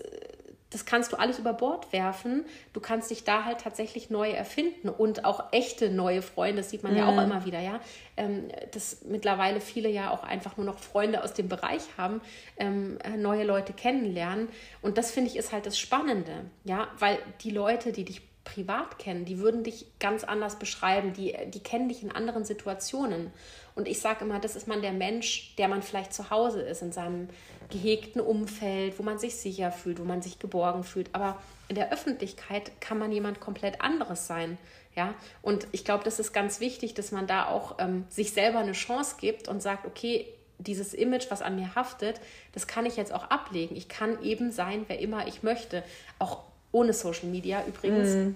[0.70, 2.46] das kannst du alles über Bord werfen.
[2.74, 6.84] Du kannst dich da halt tatsächlich neu erfinden und auch echte neue Freunde, das sieht
[6.84, 6.98] man mhm.
[6.98, 7.20] ja auch mhm.
[7.20, 7.80] immer wieder, ja.
[8.18, 12.22] Ähm, dass mittlerweile viele ja auch einfach nur noch Freunde aus dem Bereich haben,
[12.58, 14.50] ähm, neue Leute kennenlernen.
[14.82, 18.98] Und das finde ich ist halt das Spannende, ja, weil die Leute, die dich privat
[18.98, 23.32] kennen, die würden dich ganz anders beschreiben, die, die kennen dich in anderen Situationen.
[23.78, 26.82] Und ich sage immer, das ist man der Mensch, der man vielleicht zu Hause ist,
[26.82, 27.30] in seinem
[27.70, 31.14] gehegten Umfeld, wo man sich sicher fühlt, wo man sich geborgen fühlt.
[31.14, 34.58] Aber in der Öffentlichkeit kann man jemand komplett anderes sein.
[34.96, 35.14] Ja,
[35.44, 38.72] und ich glaube, das ist ganz wichtig, dass man da auch ähm, sich selber eine
[38.72, 40.26] Chance gibt und sagt, okay,
[40.58, 42.20] dieses Image, was an mir haftet,
[42.54, 43.76] das kann ich jetzt auch ablegen.
[43.76, 45.84] Ich kann eben sein, wer immer ich möchte.
[46.18, 48.16] Auch ohne Social Media übrigens.
[48.16, 48.36] Mm.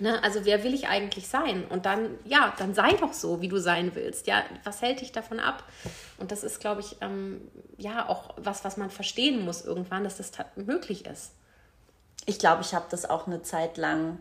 [0.00, 0.22] Ne?
[0.22, 1.64] Also wer will ich eigentlich sein?
[1.64, 4.26] Und dann, ja, dann sei doch so, wie du sein willst.
[4.26, 5.64] Ja, was hält dich davon ab?
[6.18, 7.40] Und das ist, glaube ich, ähm,
[7.76, 11.32] ja auch was, was man verstehen muss irgendwann, dass das möglich ist.
[12.26, 14.18] Ich glaube, ich habe das auch eine Zeit lang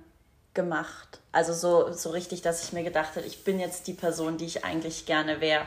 [0.54, 1.20] gemacht.
[1.32, 4.46] Also so, so richtig, dass ich mir gedacht habe, ich bin jetzt die Person, die
[4.46, 5.66] ich eigentlich gerne wäre.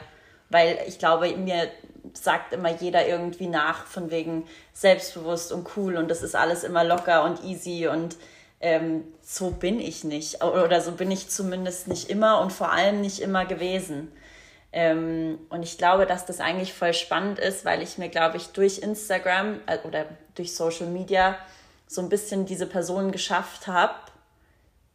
[0.51, 1.71] Weil ich glaube, mir
[2.13, 6.85] sagt immer jeder irgendwie nach, von wegen selbstbewusst und cool und das ist alles immer
[6.85, 8.17] locker und easy und
[8.65, 10.43] ähm, so bin ich nicht.
[10.43, 14.11] Oder so bin ich zumindest nicht immer und vor allem nicht immer gewesen.
[14.73, 18.49] Ähm, und ich glaube, dass das eigentlich voll spannend ist, weil ich mir, glaube ich,
[18.49, 21.37] durch Instagram äh, oder durch Social Media
[21.87, 23.95] so ein bisschen diese Person geschafft habe,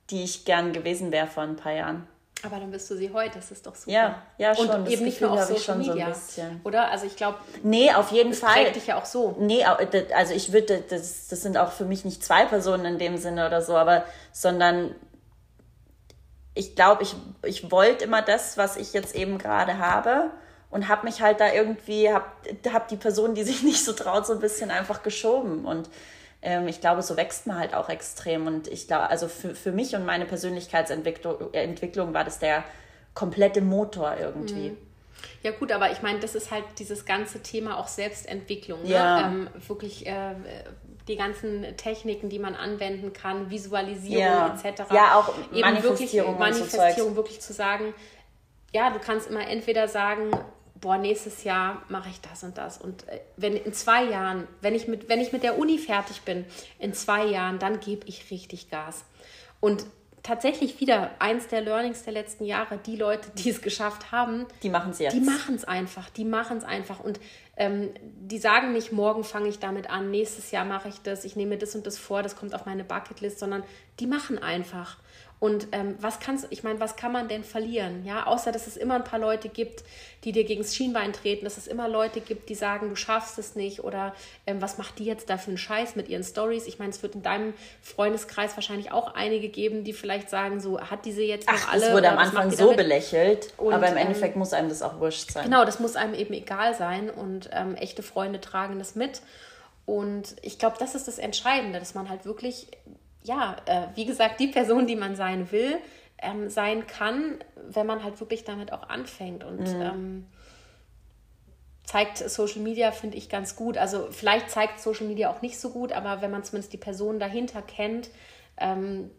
[0.10, 2.08] die ich gern gewesen wäre vor ein paar Jahren.
[2.44, 3.92] Aber dann bist du sie heute, das ist doch super.
[3.92, 4.70] Ja, ja schon.
[4.70, 6.90] Und eben nicht nur auf Social Media, so oder?
[6.90, 8.64] Also ich glaube, nee, auf jeden das Fall.
[8.64, 9.36] Das dich ja auch so.
[9.40, 13.18] Nee, also ich würde, das, das sind auch für mich nicht zwei Personen in dem
[13.18, 14.96] Sinne oder so, aber sondern
[16.54, 20.32] ich glaube, ich, ich wollte immer das, was ich jetzt eben gerade habe
[20.70, 22.26] und habe mich halt da irgendwie, habe
[22.72, 25.90] hab die Person, die sich nicht so traut, so ein bisschen einfach geschoben und
[26.42, 28.48] ich glaube, so wächst man halt auch extrem.
[28.48, 32.64] Und ich glaube, also für, für mich und meine Persönlichkeitsentwicklung Entwicklung war das der
[33.14, 34.70] komplette Motor irgendwie.
[34.70, 34.78] Mhm.
[35.44, 38.84] Ja gut, aber ich meine, das ist halt dieses ganze Thema auch Selbstentwicklung.
[38.84, 38.90] Ne?
[38.90, 39.28] Ja.
[39.28, 40.36] Ähm, wirklich äh,
[41.10, 44.56] die ganzen Techniken, die man anwenden kann, Visualisierung ja.
[44.64, 44.84] etc.
[44.94, 46.40] Ja, auch Eben Manifestierung.
[46.40, 47.94] Wirklich, Manifestierung, so wirklich zu sagen,
[48.72, 50.32] ja, du kannst immer entweder sagen,
[50.82, 52.78] boah, nächstes Jahr mache ich das und das.
[52.78, 56.22] Und äh, wenn in zwei Jahren, wenn ich mit, wenn ich mit der Uni fertig
[56.22, 56.46] bin,
[56.80, 59.04] in zwei Jahren, dann gebe ich richtig Gas.
[59.60, 59.86] Und
[60.24, 64.70] tatsächlich wieder eins der Learnings der letzten Jahre, die Leute, die es geschafft haben, die
[64.70, 65.14] machen es jetzt.
[65.14, 67.00] Die machen es einfach, die machen es einfach.
[67.00, 67.20] Und
[67.58, 71.36] ähm, die sagen nicht, morgen fange ich damit an, nächstes Jahr mache ich das, ich
[71.36, 73.64] nehme das und das vor, das kommt auf meine Bucketlist, sondern
[74.00, 74.98] die machen einfach.
[75.40, 78.06] Und ähm, was kannst, ich meine, was kann man denn verlieren?
[78.06, 79.86] Ja, außer dass es immer ein paar Leute gibt,
[80.26, 83.40] die dir gegen das Schienbein treten, dass es immer Leute gibt, die sagen, du schaffst
[83.40, 84.14] es nicht oder
[84.46, 86.68] ähm, was macht die jetzt da für einen Scheiß mit ihren Stories?
[86.68, 90.82] Ich meine, es wird in deinem Freundeskreis wahrscheinlich auch einige geben, die vielleicht sagen, so
[90.82, 91.82] hat diese jetzt noch Ach, alle.
[91.82, 95.00] Das wurde am Anfang so belächelt, und, aber im ähm, Endeffekt muss einem das auch
[95.00, 95.46] wurscht sein.
[95.46, 99.22] Genau, das muss einem eben egal sein und ähm, echte Freunde tragen das mit.
[99.86, 102.68] Und ich glaube, das ist das Entscheidende, dass man halt wirklich
[103.24, 105.78] ja, äh, wie gesagt, die Person, die man sein will,
[106.22, 109.44] ähm, sein kann, wenn man halt wirklich damit auch anfängt.
[109.44, 109.82] Und mhm.
[109.82, 110.26] ähm,
[111.84, 113.78] zeigt Social Media, finde ich, ganz gut.
[113.78, 117.20] Also vielleicht zeigt Social Media auch nicht so gut, aber wenn man zumindest die Person
[117.20, 118.10] dahinter kennt,
[118.58, 119.10] ähm,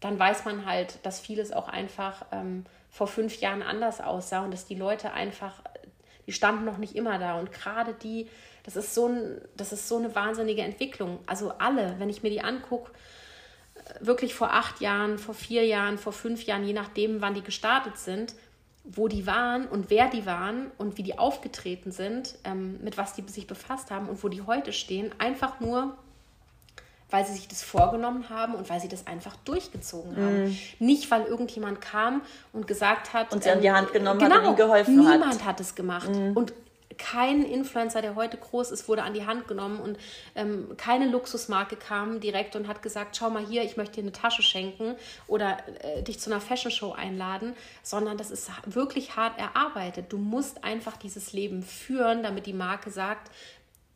[0.00, 4.52] dann weiß man halt, dass vieles auch einfach ähm, vor fünf Jahren anders aussah und
[4.52, 5.62] dass die Leute einfach,
[6.26, 7.38] die standen noch nicht immer da.
[7.38, 8.28] Und gerade die,
[8.64, 11.18] das ist so, ein, das ist so eine wahnsinnige Entwicklung.
[11.26, 12.92] Also alle, wenn ich mir die angucke,
[14.00, 17.98] wirklich vor acht Jahren, vor vier Jahren, vor fünf Jahren, je nachdem, wann die gestartet
[17.98, 18.34] sind,
[18.84, 23.14] wo die waren und wer die waren und wie die aufgetreten sind, ähm, mit was
[23.14, 25.96] die sich befasst haben und wo die heute stehen, einfach nur,
[27.10, 30.44] weil sie sich das vorgenommen haben und weil sie das einfach durchgezogen haben.
[30.48, 30.56] Mm.
[30.80, 32.22] Nicht, weil irgendjemand kam
[32.52, 33.32] und gesagt hat.
[33.32, 35.20] Und sie ähm, an die Hand genommen genau, hat und ihnen geholfen niemand hat.
[35.20, 36.10] Niemand hat es gemacht.
[36.10, 36.36] Mm.
[36.36, 36.52] Und
[36.98, 39.98] kein Influencer, der heute groß ist, wurde an die Hand genommen und
[40.34, 44.12] ähm, keine Luxusmarke kam direkt und hat gesagt, schau mal hier, ich möchte dir eine
[44.12, 49.38] Tasche schenken oder äh, dich zu einer Fashion Show einladen, sondern das ist wirklich hart
[49.38, 50.06] erarbeitet.
[50.12, 53.30] Du musst einfach dieses Leben führen, damit die Marke sagt,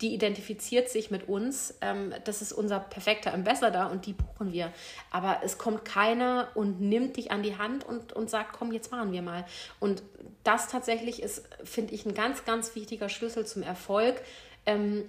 [0.01, 1.75] die identifiziert sich mit uns.
[1.81, 4.73] Ähm, das ist unser perfekter Ambassador und die buchen wir.
[5.11, 8.93] Aber es kommt keiner und nimmt dich an die Hand und, und sagt, komm, jetzt
[8.93, 9.45] machen wir mal.
[9.81, 10.03] Und
[10.45, 14.21] das tatsächlich ist, finde ich, ein ganz, ganz wichtiger Schlüssel zum Erfolg.
[14.67, 15.05] Ähm,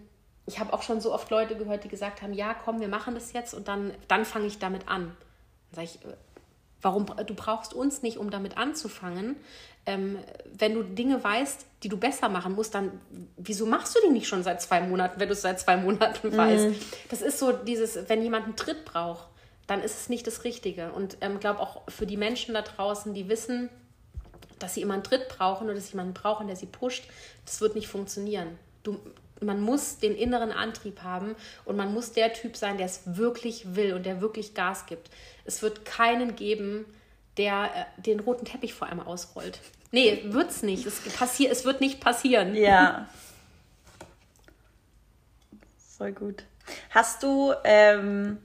[0.48, 3.14] ich habe auch schon so oft Leute gehört, die gesagt haben, ja, komm, wir machen
[3.14, 5.16] das jetzt und dann, dann fange ich damit an.
[5.72, 6.00] Dann sage ich,
[6.82, 9.36] warum, du brauchst uns nicht, um damit anzufangen
[9.90, 10.20] ähm,
[10.58, 13.02] wenn du Dinge weißt, die du besser machen musst, dann
[13.38, 16.36] wieso machst du die nicht schon seit zwei Monaten, wenn du es seit zwei Monaten
[16.36, 16.68] weißt?
[16.68, 16.76] Mhm.
[17.10, 19.28] Das ist so dieses, wenn jemand einen Tritt braucht,
[19.66, 20.92] dann ist es nicht das Richtige.
[20.92, 23.70] Und ich ähm, glaube auch für die Menschen da draußen, die wissen,
[24.60, 27.06] dass sie immer einen Tritt brauchen oder dass sie jemanden brauchen, der sie pusht,
[27.46, 28.60] das wird nicht funktionieren.
[28.84, 29.00] Du,
[29.42, 31.36] man muss den inneren Antrieb haben
[31.66, 35.10] und man muss der Typ sein, der es wirklich will und der wirklich Gas gibt.
[35.46, 36.86] Es wird keinen geben,
[37.38, 39.60] der äh, den roten Teppich vor einem ausrollt.
[39.92, 40.86] Nee, wird's nicht.
[40.86, 42.56] Es, passier es wird nicht passieren.
[42.56, 43.10] Ja.
[45.98, 46.44] Voll gut.
[46.92, 48.38] Hast du ähm,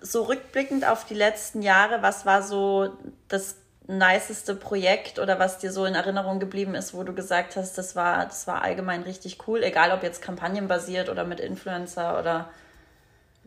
[0.00, 2.98] so rückblickend auf die letzten Jahre, was war so
[3.28, 3.56] das
[3.86, 7.94] niceste Projekt oder was dir so in Erinnerung geblieben ist, wo du gesagt hast, das
[7.94, 12.50] war, das war allgemein richtig cool, egal ob jetzt kampagnenbasiert oder mit Influencer oder.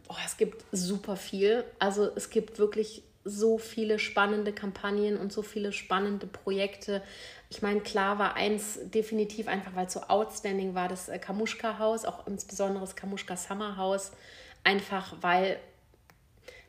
[0.09, 1.65] Oh, es gibt super viel.
[1.79, 7.03] Also es gibt wirklich so viele spannende Kampagnen und so viele spannende Projekte.
[7.49, 12.05] Ich meine, klar war eins definitiv einfach, weil es so outstanding war, das äh, Kamuschka-Haus,
[12.05, 14.11] auch insbesondere das Kamuschka-Summer-Haus,
[14.63, 15.59] einfach weil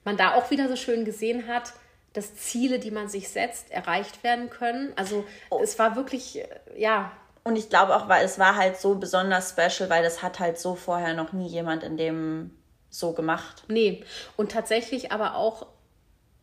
[0.05, 1.73] man da auch wieder so schön gesehen hat,
[2.13, 4.93] dass Ziele, die man sich setzt, erreicht werden können.
[4.97, 5.61] Also oh.
[5.63, 7.13] es war wirklich, äh, ja.
[7.45, 10.59] Und ich glaube auch, weil es war halt so besonders special, weil das hat halt
[10.59, 12.51] so vorher noch nie jemand in dem
[12.91, 13.65] so gemacht.
[13.69, 14.05] Nee,
[14.37, 15.67] und tatsächlich aber auch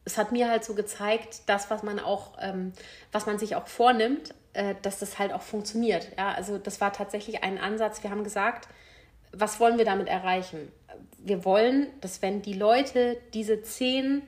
[0.06, 2.74] es hat mir halt so gezeigt, das, was man auch, ähm,
[3.12, 6.12] was man sich auch vornimmt, äh, dass das halt auch funktioniert.
[6.18, 8.04] Ja, also das war tatsächlich ein Ansatz.
[8.04, 8.70] Wir haben gesagt,
[9.32, 10.72] was wollen wir damit erreichen?
[11.18, 14.22] Wir wollen, dass wenn die Leute, diese zehn,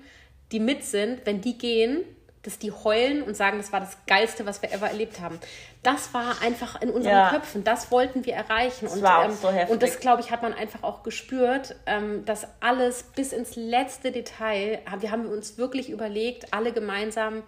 [0.52, 2.04] die mit sind, wenn die gehen,
[2.44, 5.38] dass die heulen und sagen, das war das Geilste, was wir ever erlebt haben.
[5.84, 7.30] Das war einfach in unseren ja.
[7.30, 7.66] Köpfen.
[7.66, 8.86] Das wollten wir erreichen.
[8.86, 9.70] Das und, war auch ähm, so heftig.
[9.70, 14.14] und das, glaube ich, hat man einfach auch gespürt, ähm, dass alles bis ins letzte
[14.14, 17.44] Detail, wir haben uns wirklich überlegt, alle gemeinsam,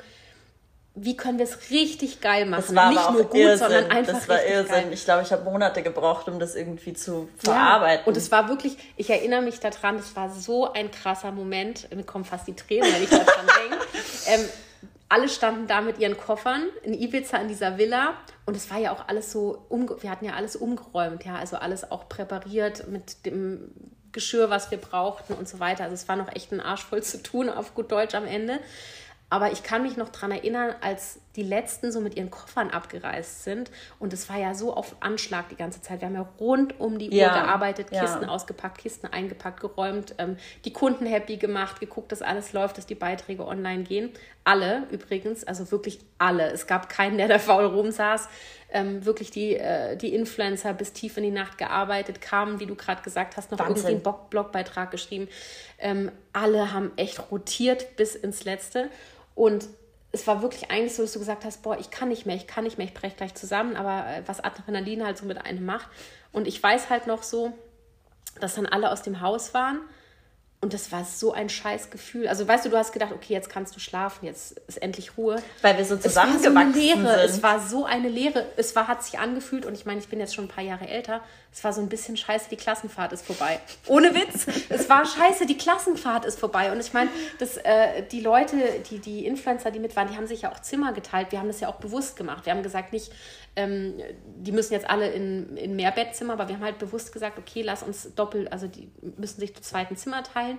[1.01, 2.63] wie können wir es richtig geil machen?
[2.67, 3.57] Das war nicht nur gut, Irrsinn.
[3.59, 4.73] sondern einfach Das war Irrsinn.
[4.73, 4.93] Geil.
[4.93, 8.03] Ich glaube, ich habe Monate gebraucht, um das irgendwie zu verarbeiten.
[8.03, 8.07] Ja.
[8.07, 11.93] Und es war wirklich, ich erinnere mich daran, es war so ein krasser Moment.
[11.95, 13.25] Mir kommen fast die Tränen, wenn ich daran
[13.69, 13.85] denke.
[14.27, 14.45] Ähm,
[15.09, 18.13] alle standen da mit ihren Koffern in Ibiza in dieser Villa
[18.45, 19.65] und es war ja auch alles so,
[20.01, 23.71] wir hatten ja alles umgeräumt, ja, also alles auch präpariert mit dem
[24.11, 25.83] Geschirr, was wir brauchten und so weiter.
[25.83, 28.59] Also es war noch echt ein Arsch voll zu tun, auf gut Deutsch am Ende.
[29.31, 33.43] Aber ich kann mich noch daran erinnern, als die letzten so mit ihren Koffern abgereist
[33.43, 33.69] sind.
[33.99, 36.01] Und es war ja so auf Anschlag die ganze Zeit.
[36.01, 38.27] Wir haben ja rund um die Uhr ja, gearbeitet, Kisten ja.
[38.27, 42.95] ausgepackt, Kisten eingepackt, geräumt, ähm, die Kunden happy gemacht, geguckt, dass alles läuft, dass die
[42.95, 44.09] Beiträge online gehen.
[44.43, 46.49] Alle übrigens, also wirklich alle.
[46.49, 48.27] Es gab keinen, der da faul rumsaß.
[48.71, 52.75] Ähm, wirklich die, äh, die Influencer bis tief in die Nacht gearbeitet, kamen, wie du
[52.75, 53.93] gerade gesagt hast, noch Wahnsinn.
[53.93, 55.27] irgendwie einen Blogbeitrag geschrieben.
[55.79, 58.89] Ähm, alle haben echt rotiert bis ins Letzte.
[59.39, 59.69] Und
[60.11, 62.45] es war wirklich eigentlich so, dass du gesagt hast, boah, ich kann nicht mehr, ich
[62.45, 65.65] kann nicht mehr, ich breche gleich zusammen, aber äh, was Adrenalin halt so mit einem
[65.65, 65.87] macht.
[66.33, 67.53] Und ich weiß halt noch so,
[68.41, 69.79] dass dann alle aus dem Haus waren
[70.61, 72.27] und das war so ein scheiß Gefühl.
[72.27, 75.41] Also weißt du, du hast gedacht, okay, jetzt kannst du schlafen, jetzt ist endlich Ruhe.
[75.61, 77.19] Weil wir so zusammengewachsen es war so eine Leere.
[77.19, 77.29] sind.
[77.29, 78.45] Es war so eine Leere.
[78.57, 80.85] Es war, hat sich angefühlt und ich meine, ich bin jetzt schon ein paar Jahre
[80.89, 81.21] älter.
[81.53, 83.61] Es war so ein bisschen scheiße, die Klassenfahrt ist vorbei.
[83.87, 84.47] Ohne Witz.
[84.69, 86.73] es war scheiße, die Klassenfahrt ist vorbei.
[86.73, 87.09] Und ich meine,
[87.63, 88.57] äh, die Leute,
[88.89, 91.31] die, die Influencer, die mit waren, die haben sich ja auch Zimmer geteilt.
[91.31, 92.45] Wir haben das ja auch bewusst gemacht.
[92.45, 93.13] Wir haben gesagt, nicht,
[93.59, 93.95] ähm,
[94.37, 97.61] die müssen jetzt alle in, in mehr Bettzimmer, aber wir haben halt bewusst gesagt, okay,
[97.61, 100.57] lass uns doppelt, also die müssen sich zu zweiten Zimmer teilen.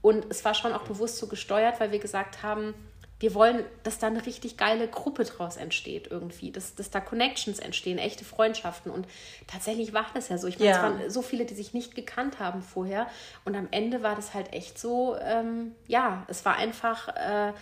[0.00, 2.74] Und es war schon auch bewusst so gesteuert, weil wir gesagt haben,
[3.20, 7.58] wir wollen, dass da eine richtig geile Gruppe draus entsteht irgendwie, dass, dass da Connections
[7.58, 8.92] entstehen, echte Freundschaften.
[8.92, 9.08] Und
[9.48, 10.46] tatsächlich war das ja so.
[10.46, 10.76] Ich meine, ja.
[10.76, 13.08] es waren so viele, die sich nicht gekannt haben vorher.
[13.44, 17.08] Und am Ende war das halt echt so, ähm, ja, es war einfach.
[17.08, 17.52] Äh,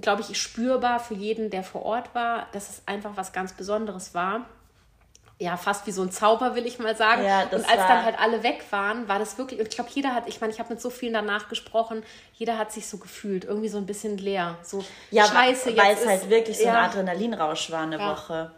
[0.00, 4.14] glaube ich, spürbar für jeden, der vor Ort war, dass es einfach was ganz Besonderes
[4.14, 4.46] war.
[5.38, 7.24] Ja, fast wie so ein Zauber, will ich mal sagen.
[7.24, 10.28] Ja, und als dann halt alle weg waren, war das wirklich, ich glaube, jeder hat,
[10.28, 13.68] ich meine, ich habe mit so vielen danach gesprochen, jeder hat sich so gefühlt, irgendwie
[13.68, 14.56] so ein bisschen leer.
[14.62, 18.12] So, ja, scheiße, weil es halt wirklich so ja, ein Adrenalinrausch war eine ja.
[18.12, 18.52] Woche.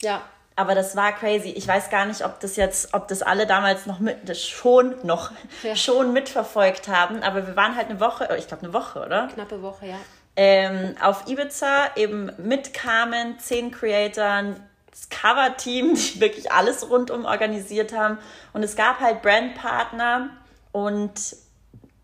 [0.00, 0.22] Ja.
[0.56, 1.50] Aber das war crazy.
[1.50, 4.94] Ich weiß gar nicht, ob das jetzt, ob das alle damals noch mit, das schon
[5.02, 5.32] noch,
[5.62, 5.76] ja.
[5.76, 7.22] schon mitverfolgt haben.
[7.22, 9.28] Aber wir waren halt eine Woche, ich glaube eine Woche, oder?
[9.28, 9.98] Knappe Woche, ja
[10.36, 14.56] ähm, auf Ibiza eben mit Carmen, zehn Creatoren,
[14.90, 18.18] das Cover-Team, die wirklich alles rundum organisiert haben.
[18.52, 20.30] Und es gab halt Brandpartner
[20.72, 21.36] und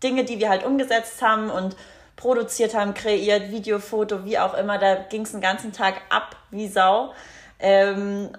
[0.03, 1.75] Dinge, die wir halt umgesetzt haben und
[2.15, 4.77] produziert haben, kreiert, Video, Foto, wie auch immer.
[4.77, 7.13] Da ging es den ganzen Tag ab wie Sau.
[7.59, 8.29] Ähm,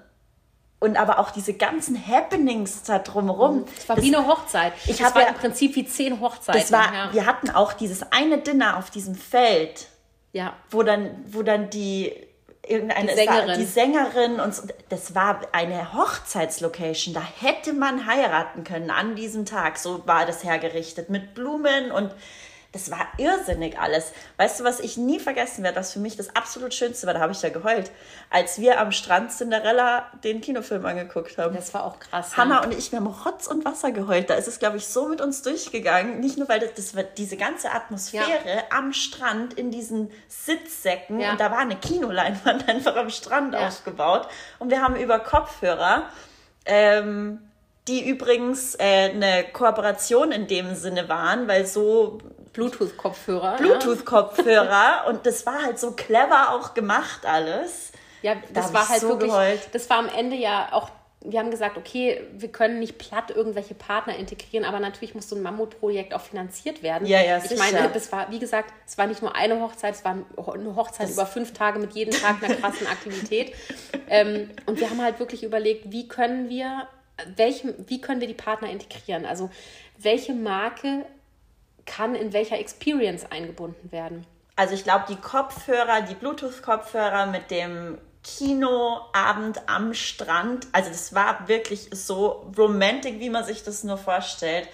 [0.81, 3.67] und aber auch diese ganzen Happenings da drumherum.
[3.77, 4.73] Es war das, wie eine Hochzeit.
[4.87, 6.61] Ich habe ja im Prinzip wie zehn Hochzeiten.
[6.61, 7.13] Das war, ja.
[7.13, 9.87] Wir hatten auch dieses eine Dinner auf diesem Feld,
[10.33, 10.55] ja.
[10.71, 12.15] wo dann, wo dann die
[12.67, 17.15] irgendeine die Sängerin, die Sängerin und so, das war eine Hochzeitslocation.
[17.15, 19.77] Da hätte man heiraten können an diesem Tag.
[19.77, 22.11] So war das hergerichtet mit Blumen und
[22.73, 24.13] das war irrsinnig alles.
[24.37, 27.21] Weißt du, was ich nie vergessen werde, was für mich das absolut Schönste war, da
[27.21, 27.91] habe ich ja geheult,
[28.31, 31.55] als wir am Strand Cinderella den Kinofilm angeguckt haben.
[31.55, 32.37] Das war auch krass.
[32.37, 32.65] Hanna ja.
[32.65, 34.31] und ich, wir haben Rotz und Wasser geheult.
[34.31, 36.21] Da ist es, glaube ich, so mit uns durchgegangen.
[36.21, 38.63] Nicht nur, weil das, das diese ganze Atmosphäre ja.
[38.71, 41.33] am Strand in diesen Sitzsäcken ja.
[41.33, 44.29] und da war eine Kinoleinwand einfach am Strand aufgebaut.
[44.61, 46.09] Und wir haben über Kopfhörer
[46.67, 47.41] ähm,
[47.89, 52.19] die übrigens äh, eine Kooperation in dem Sinne waren, weil so
[52.53, 53.57] Bluetooth-Kopfhörer.
[53.57, 57.93] Bluetooth-Kopfhörer und das war halt so clever auch gemacht alles.
[58.23, 59.69] Ja, das da war halt so wirklich, geheult.
[59.73, 60.91] das war am Ende ja auch,
[61.23, 65.37] wir haben gesagt, okay, wir können nicht platt irgendwelche Partner integrieren, aber natürlich muss so
[65.37, 67.07] ein Mammutprojekt auch finanziert werden.
[67.07, 70.05] Ja, ja, Ich meine, das war, wie gesagt, es war nicht nur eine Hochzeit, es
[70.05, 73.55] war eine Hochzeit das über fünf Tage mit jedem Tag einer krassen Aktivität.
[74.09, 76.89] ähm, und wir haben halt wirklich überlegt, wie können wir,
[77.37, 79.25] welche, wie können wir die Partner integrieren?
[79.25, 79.51] Also
[79.99, 81.05] welche Marke
[81.91, 84.25] kann in welcher Experience eingebunden werden?
[84.55, 91.49] Also ich glaube, die Kopfhörer, die Bluetooth-Kopfhörer mit dem Kinoabend am Strand, also das war
[91.49, 94.69] wirklich so romantic, wie man sich das nur vorstellt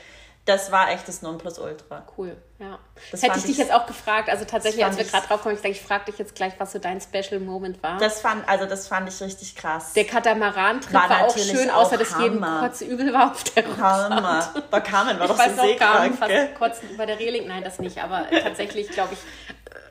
[0.46, 2.06] das war echt das Nonplusultra.
[2.16, 2.78] Cool, ja.
[3.10, 5.60] Das Hätte ich dich jetzt auch gefragt, also tatsächlich, als wir gerade drauf kommen, ich
[5.60, 7.98] denke, ich frage dich jetzt gleich, was so dein Special Moment war.
[7.98, 9.92] Das fand, also das fand ich richtig krass.
[9.94, 13.66] Der Katamaran-Trip war, war auch schön, auch außer dass jedem kurz übel war auf der
[13.66, 14.12] Rückfahrt.
[14.12, 14.54] Hammer.
[14.70, 17.64] Bei Carmen war ich doch weiß so noch, Carmen fast kurz über der Reling, nein,
[17.64, 19.18] das nicht, aber tatsächlich, glaube ich,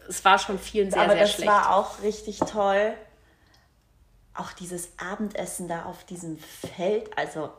[0.08, 1.50] es war schon vielen sehr, aber sehr schlecht.
[1.50, 2.94] Aber das war auch richtig toll.
[4.34, 7.50] Auch dieses Abendessen da auf diesem Feld, also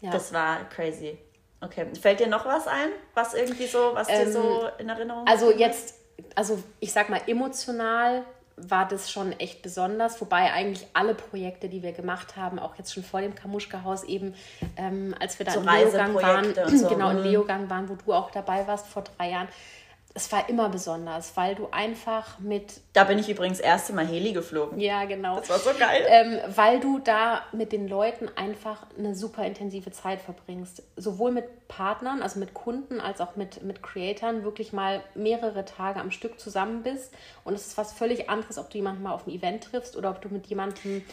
[0.00, 0.12] ja.
[0.12, 1.18] das war crazy.
[1.60, 5.26] Okay, fällt dir noch was ein, was irgendwie so, was ähm, dir so in Erinnerung
[5.26, 5.94] Also jetzt,
[6.36, 8.24] also ich sag mal emotional
[8.60, 10.20] war das schon echt besonders.
[10.20, 14.34] Wobei eigentlich alle Projekte, die wir gemacht haben, auch jetzt schon vor dem Kamuschka-Haus eben,
[14.76, 16.88] ähm, als wir da so in Leogang waren, so.
[16.88, 17.24] genau in mhm.
[17.24, 19.48] Leogang waren, wo du auch dabei warst vor drei Jahren,
[20.18, 22.80] es war immer besonders, weil du einfach mit.
[22.92, 24.80] Da bin ich übrigens das erste Mal Heli geflogen.
[24.80, 25.36] Ja, genau.
[25.36, 26.04] Das war so geil.
[26.08, 30.82] Ähm, weil du da mit den Leuten einfach eine super intensive Zeit verbringst.
[30.96, 36.00] Sowohl mit Partnern, also mit Kunden, als auch mit, mit Creatoren, wirklich mal mehrere Tage
[36.00, 37.14] am Stück zusammen bist.
[37.44, 40.10] Und es ist was völlig anderes, ob du jemanden mal auf ein Event triffst oder
[40.10, 41.04] ob du mit jemandem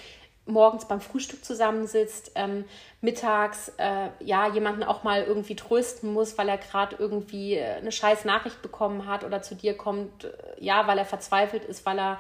[0.45, 2.65] morgens beim Frühstück zusammensitzt, ähm,
[3.01, 7.91] mittags äh, ja jemanden auch mal irgendwie trösten muss, weil er gerade irgendwie äh, eine
[7.91, 10.29] scheiß Nachricht bekommen hat oder zu dir kommt, äh,
[10.59, 12.19] ja, weil er verzweifelt ist, weil er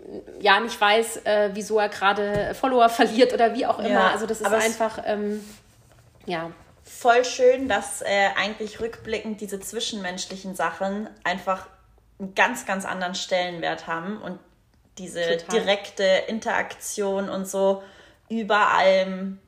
[0.00, 3.88] äh, ja nicht weiß, äh, wieso er gerade Follower verliert oder wie auch immer.
[3.88, 5.42] Ja, also das ist einfach ähm,
[6.26, 6.50] ja
[6.88, 11.66] voll schön, dass äh, eigentlich rückblickend diese zwischenmenschlichen Sachen einfach
[12.18, 14.38] einen ganz, ganz anderen Stellenwert haben und
[14.98, 15.60] diese Total.
[15.60, 17.82] direkte Interaktion und so
[18.28, 19.38] über allem.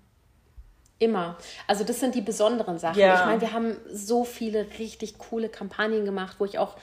[0.99, 1.37] Immer.
[1.67, 2.99] Also das sind die besonderen Sachen.
[2.99, 3.21] Ja.
[3.21, 6.77] Ich meine, wir haben so viele richtig coole Kampagnen gemacht, wo ich auch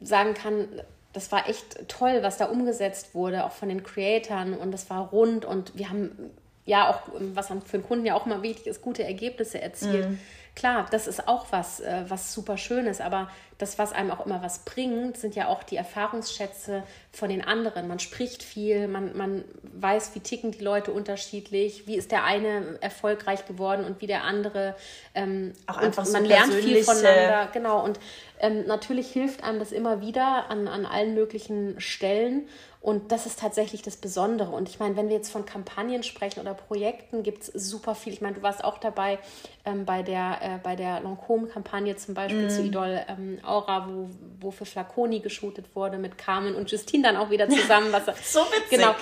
[0.00, 0.68] sagen kann,
[1.12, 5.08] das war echt toll, was da umgesetzt wurde, auch von den Creatoren und das war
[5.08, 6.30] rund und wir haben
[6.64, 7.00] ja auch,
[7.34, 10.10] was für den Kunden ja auch immer wichtig ist, gute Ergebnisse erzielt.
[10.10, 10.20] Mhm.
[10.54, 14.40] Klar, das ist auch was, äh, was super Schönes, aber das, was einem auch immer
[14.40, 17.88] was bringt, sind ja auch die Erfahrungsschätze von den anderen.
[17.88, 22.78] Man spricht viel, man, man weiß, wie ticken die Leute unterschiedlich, wie ist der eine
[22.80, 24.76] erfolgreich geworden und wie der andere.
[25.14, 27.84] Ähm, auch einfach so man lernt viel voneinander, genau.
[27.84, 27.98] Und
[28.40, 32.48] ähm, natürlich hilft einem das immer wieder an, an allen möglichen Stellen.
[32.80, 34.50] Und das ist tatsächlich das Besondere.
[34.50, 38.12] Und ich meine, wenn wir jetzt von Kampagnen sprechen oder Projekten, gibt es super viel.
[38.12, 39.18] Ich meine, du warst auch dabei
[39.64, 42.50] ähm, bei der, äh, bei der Lancôme-Kampagne zum Beispiel mm.
[42.50, 44.08] zu Idol ähm, Aura, wo,
[44.40, 47.92] wo für Flaconi geshootet wurde mit Carmen und Justine dann auch wieder zusammen.
[47.92, 48.78] Was, so witzig.
[48.78, 48.94] Genau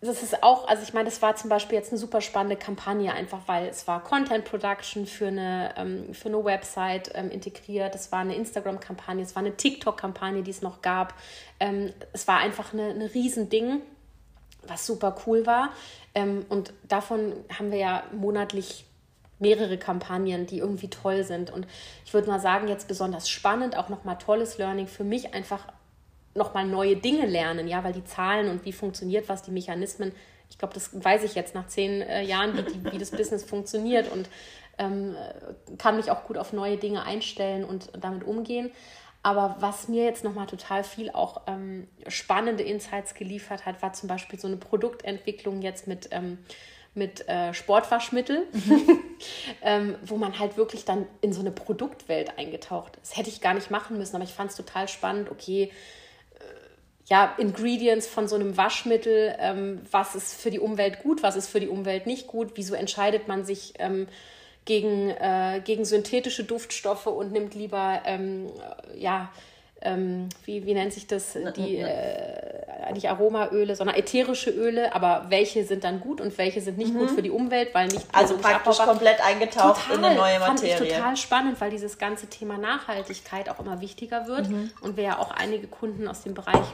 [0.00, 3.12] das ist auch, also ich meine, das war zum Beispiel jetzt eine super spannende Kampagne,
[3.12, 8.12] einfach weil es war Content Production für eine, ähm, für eine Website ähm, integriert, es
[8.12, 11.14] war eine Instagram-Kampagne, es war eine TikTok-Kampagne, die es noch gab.
[11.60, 13.80] Ähm, es war einfach eine, eine Riesending,
[14.66, 15.70] was super cool war.
[16.14, 18.84] Ähm, und davon haben wir ja monatlich
[19.38, 21.50] mehrere Kampagnen, die irgendwie toll sind.
[21.50, 21.66] Und
[22.04, 25.66] ich würde mal sagen, jetzt besonders spannend, auch nochmal tolles Learning für mich einfach
[26.34, 30.12] nochmal neue Dinge lernen, ja, weil die Zahlen und wie funktioniert was, die Mechanismen,
[30.50, 33.44] ich glaube, das weiß ich jetzt nach zehn äh, Jahren, wie, die, wie das Business
[33.44, 34.28] funktioniert und
[34.78, 35.16] ähm,
[35.78, 38.70] kann mich auch gut auf neue Dinge einstellen und damit umgehen.
[39.22, 44.08] Aber was mir jetzt nochmal total viel auch ähm, spannende Insights geliefert hat, war zum
[44.08, 46.38] Beispiel so eine Produktentwicklung jetzt mit, ähm,
[46.96, 49.00] mit äh, Sportwaschmittel, mhm.
[49.62, 53.16] ähm, wo man halt wirklich dann in so eine Produktwelt eingetaucht ist.
[53.16, 55.70] Hätte ich gar nicht machen müssen, aber ich fand es total spannend, okay,
[57.08, 61.48] ja, Ingredients von so einem Waschmittel, ähm, was ist für die Umwelt gut, was ist
[61.48, 64.08] für die Umwelt nicht gut, wieso entscheidet man sich ähm,
[64.64, 68.50] gegen, äh, gegen synthetische Duftstoffe und nimmt lieber, ähm,
[68.96, 69.30] ja,
[69.82, 75.64] ähm, wie, wie nennt sich das, die, äh, nicht Aromaöle, sondern ätherische Öle, aber welche
[75.64, 76.98] sind dann gut und welche sind nicht mhm.
[76.98, 80.76] gut für die Umwelt, weil nicht Also praktisch komplett eingetaucht total, in eine neue Materie.
[80.76, 84.70] Fand ich total spannend, weil dieses ganze Thema Nachhaltigkeit auch immer wichtiger wird mhm.
[84.80, 86.66] und wir ja auch einige Kunden aus dem Bereich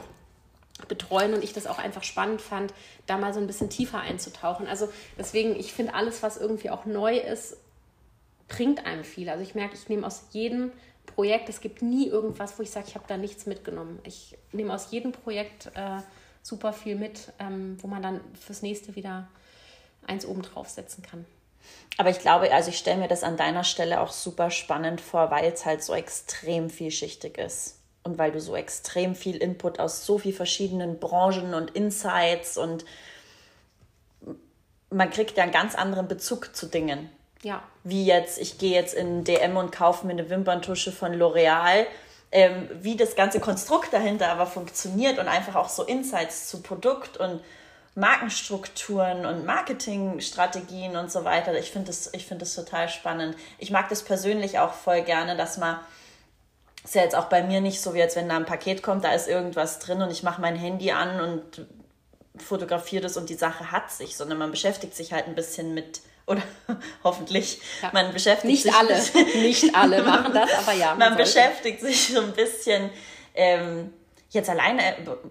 [0.87, 2.73] betreuen und ich das auch einfach spannend fand,
[3.05, 4.67] da mal so ein bisschen tiefer einzutauchen.
[4.67, 7.57] Also deswegen, ich finde alles, was irgendwie auch neu ist,
[8.53, 9.29] bringt einem viel.
[9.29, 10.71] Also ich merke, ich nehme aus jedem
[11.05, 13.99] Projekt, es gibt nie irgendwas, wo ich sage, ich habe da nichts mitgenommen.
[14.03, 15.99] Ich nehme aus jedem Projekt äh,
[16.41, 19.27] super viel mit, ähm, wo man dann fürs nächste wieder
[20.05, 21.25] eins oben drauf setzen kann.
[21.97, 25.31] Aber ich glaube, also ich stelle mir das an deiner Stelle auch super spannend vor,
[25.31, 30.05] weil es halt so extrem vielschichtig ist und weil du so extrem viel Input aus
[30.05, 32.85] so vielen verschiedenen Branchen und Insights und
[34.89, 37.09] man kriegt ja einen ganz anderen Bezug zu Dingen.
[37.43, 37.61] Ja.
[37.83, 41.85] Wie jetzt, ich gehe jetzt in DM und kaufe mir eine Wimperntusche von L'Oreal.
[42.31, 47.17] Ähm, wie das ganze Konstrukt dahinter aber funktioniert und einfach auch so Insights zu Produkt
[47.17, 47.41] und
[47.93, 51.55] Markenstrukturen und Marketingstrategien und so weiter.
[51.59, 53.35] Ich finde das, find das total spannend.
[53.59, 55.79] Ich mag das persönlich auch voll gerne, dass man
[56.83, 59.05] ist ja jetzt auch bei mir nicht so, wie als wenn da ein Paket kommt,
[59.05, 61.65] da ist irgendwas drin und ich mache mein Handy an und
[62.35, 66.01] fotografiere das und die Sache hat sich, sondern man beschäftigt sich halt ein bisschen mit,
[66.25, 66.41] oder
[67.03, 67.89] hoffentlich, ja.
[67.93, 68.73] man beschäftigt nicht sich.
[68.73, 69.01] Alle,
[69.35, 70.89] nicht alle machen das, aber ja.
[70.89, 72.89] Man, man beschäftigt sich so ein bisschen
[73.33, 73.93] ähm,
[74.29, 74.81] jetzt alleine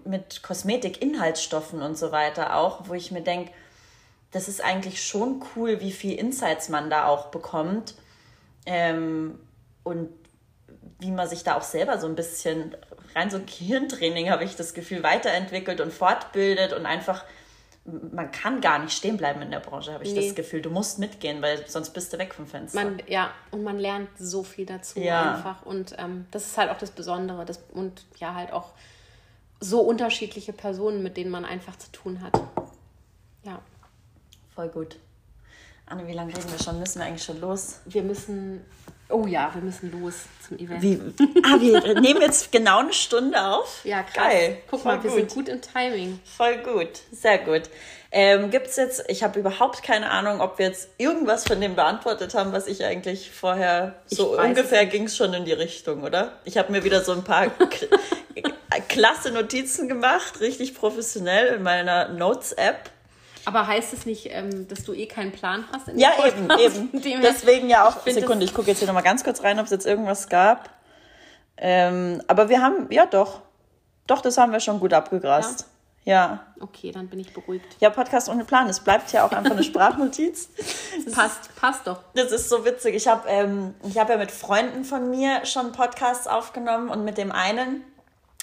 [0.05, 3.51] mit Kosmetik, Inhaltsstoffen und so weiter auch, wo ich mir denke,
[4.31, 7.93] das ist eigentlich schon cool, wie viel Insights man da auch bekommt.
[8.65, 9.39] Ähm,
[9.83, 10.09] und
[10.99, 12.75] wie man sich da auch selber so ein bisschen
[13.15, 17.23] rein so Gehirntraining, habe ich das Gefühl, weiterentwickelt und fortbildet und einfach
[17.85, 20.25] man kann gar nicht stehen bleiben in der Branche, habe ich nee.
[20.25, 20.61] das Gefühl.
[20.61, 22.81] Du musst mitgehen, weil sonst bist du weg vom Fenster.
[22.81, 25.35] Man, ja, und man lernt so viel dazu ja.
[25.35, 25.65] einfach.
[25.65, 27.43] Und ähm, das ist halt auch das Besondere.
[27.43, 28.69] Das, und ja, halt auch
[29.59, 32.41] so unterschiedliche Personen, mit denen man einfach zu tun hat.
[33.43, 33.61] Ja.
[34.55, 34.97] Voll gut.
[35.85, 36.79] Anne, wie lange reden wir schon?
[36.79, 37.79] Müssen wir eigentlich schon los?
[37.85, 38.61] Wir müssen
[39.09, 40.81] Oh ja, wir müssen los zum Event.
[40.81, 40.99] Wie?
[41.43, 43.81] Ah, wir nehmen jetzt genau eine Stunde auf?
[43.83, 44.15] Ja, krass.
[44.15, 44.57] Geil.
[44.69, 45.19] Guck Voll mal, wir gut.
[45.19, 46.19] sind gut im Timing.
[46.25, 47.63] Voll gut, sehr gut.
[48.11, 51.75] Ähm, Gibt es jetzt, ich habe überhaupt keine Ahnung, ob wir jetzt irgendwas von dem
[51.75, 56.33] beantwortet haben, was ich eigentlich vorher, so ungefähr ging es schon in die Richtung, oder?
[56.45, 57.47] Ich habe mir wieder so ein paar
[58.87, 62.91] klasse Notizen gemacht, richtig professionell in meiner Notes-App
[63.45, 65.87] aber heißt es nicht, ähm, dass du eh keinen Plan hast?
[65.95, 66.91] ja, eben, eben.
[67.21, 68.05] Deswegen ja auch.
[68.05, 70.69] Ich Sekunde, ich gucke jetzt hier nochmal ganz kurz rein, ob es jetzt irgendwas gab.
[71.57, 73.41] Ähm, aber wir haben, ja doch.
[74.07, 75.67] Doch, das haben wir schon gut abgegrast.
[76.03, 76.13] Ja.
[76.13, 76.47] ja.
[76.59, 77.65] Okay, dann bin ich beruhigt.
[77.79, 78.69] Ja, Podcast ohne Plan.
[78.69, 80.49] Es bleibt ja auch einfach eine Sprachnotiz.
[81.13, 81.99] passt, passt doch.
[82.15, 82.95] Das ist so witzig.
[82.95, 87.31] Ich habe ähm, hab ja mit Freunden von mir schon Podcasts aufgenommen und mit dem
[87.31, 87.83] einen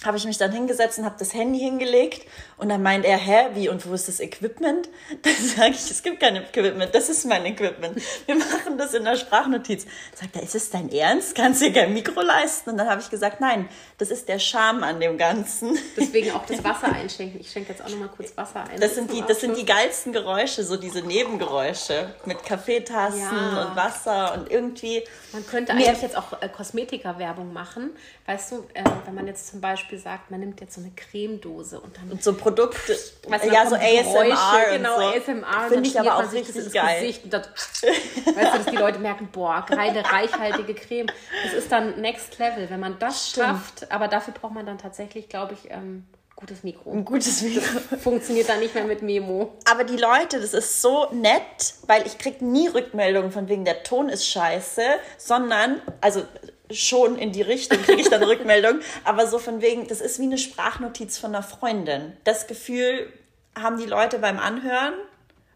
[0.04, 2.26] habe ich mich dann hingesetzt und habe das Handy hingelegt
[2.56, 4.88] und dann meint er, hä, wie und wo ist das Equipment?
[5.22, 8.00] Dann sage ich, es gibt kein Equipment, das ist mein Equipment.
[8.26, 9.86] Wir machen das in der Sprachnotiz.
[10.14, 11.34] Sagt er, ist es dein Ernst?
[11.34, 12.70] Kannst du dir kein Mikro leisten?
[12.70, 15.78] Und dann habe ich gesagt, nein, das ist der Charme an dem Ganzen.
[15.96, 17.40] Deswegen auch das Wasser einschenken.
[17.40, 18.80] Ich schenke jetzt auch noch mal kurz Wasser ein.
[18.80, 23.66] Das sind die, das sind die geilsten Geräusche, so diese Nebengeräusche mit Kaffeetassen ja.
[23.66, 25.04] und Wasser und irgendwie.
[25.32, 27.90] Man könnte eigentlich jetzt auch äh, Kosmetikawerbung machen.
[28.26, 31.80] Weißt du, äh, wenn man jetzt zum Beispiel sagt, man nimmt jetzt so eine Cremedose
[31.80, 32.10] und dann.
[32.10, 32.96] Und so Produkte.
[33.28, 34.76] Weißt du, ja, so ASMR.
[34.76, 35.06] Genau, so.
[35.06, 35.68] ASMR.
[35.68, 37.00] Finde ich aber auch richtig geil.
[37.00, 37.48] Gesicht und das,
[37.82, 41.06] weißt du, dass die Leute merken, boah, geile, reichhaltige Creme.
[41.44, 43.46] Das ist dann Next Level, wenn man das Stimmt.
[43.46, 43.92] schafft.
[43.92, 46.04] Aber dafür braucht man dann tatsächlich, glaube ich, ähm,
[46.40, 46.90] gutes Mikro.
[46.92, 47.80] Ein gutes Mikro.
[47.90, 49.52] Das funktioniert dann nicht mehr mit Memo.
[49.70, 53.82] Aber die Leute, das ist so nett, weil ich kriege nie Rückmeldungen von wegen, der
[53.82, 54.82] Ton ist scheiße,
[55.18, 56.22] sondern, also
[56.70, 60.24] schon in die Richtung kriege ich dann Rückmeldung, aber so von wegen, das ist wie
[60.24, 62.16] eine Sprachnotiz von einer Freundin.
[62.24, 63.12] Das Gefühl
[63.58, 64.94] haben die Leute beim Anhören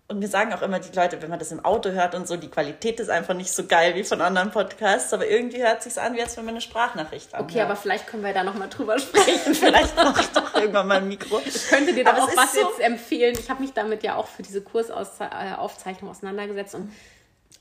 [0.06, 2.36] und wir sagen auch immer die Leute, wenn man das im Auto hört und so,
[2.36, 5.98] die Qualität ist einfach nicht so geil wie von anderen Podcasts, aber irgendwie hört sich
[5.98, 7.50] an, wie als wenn man eine Sprachnachricht anhört.
[7.50, 9.54] Okay, aber vielleicht können wir da noch mal drüber sprechen.
[9.54, 11.40] vielleicht mache ich doch irgendwann mal ein Mikro.
[11.42, 13.34] Ich könnte dir da auch was so jetzt empfehlen.
[13.38, 16.92] Ich habe mich damit ja auch für diese Kursaufzeichnung auseinandergesetzt und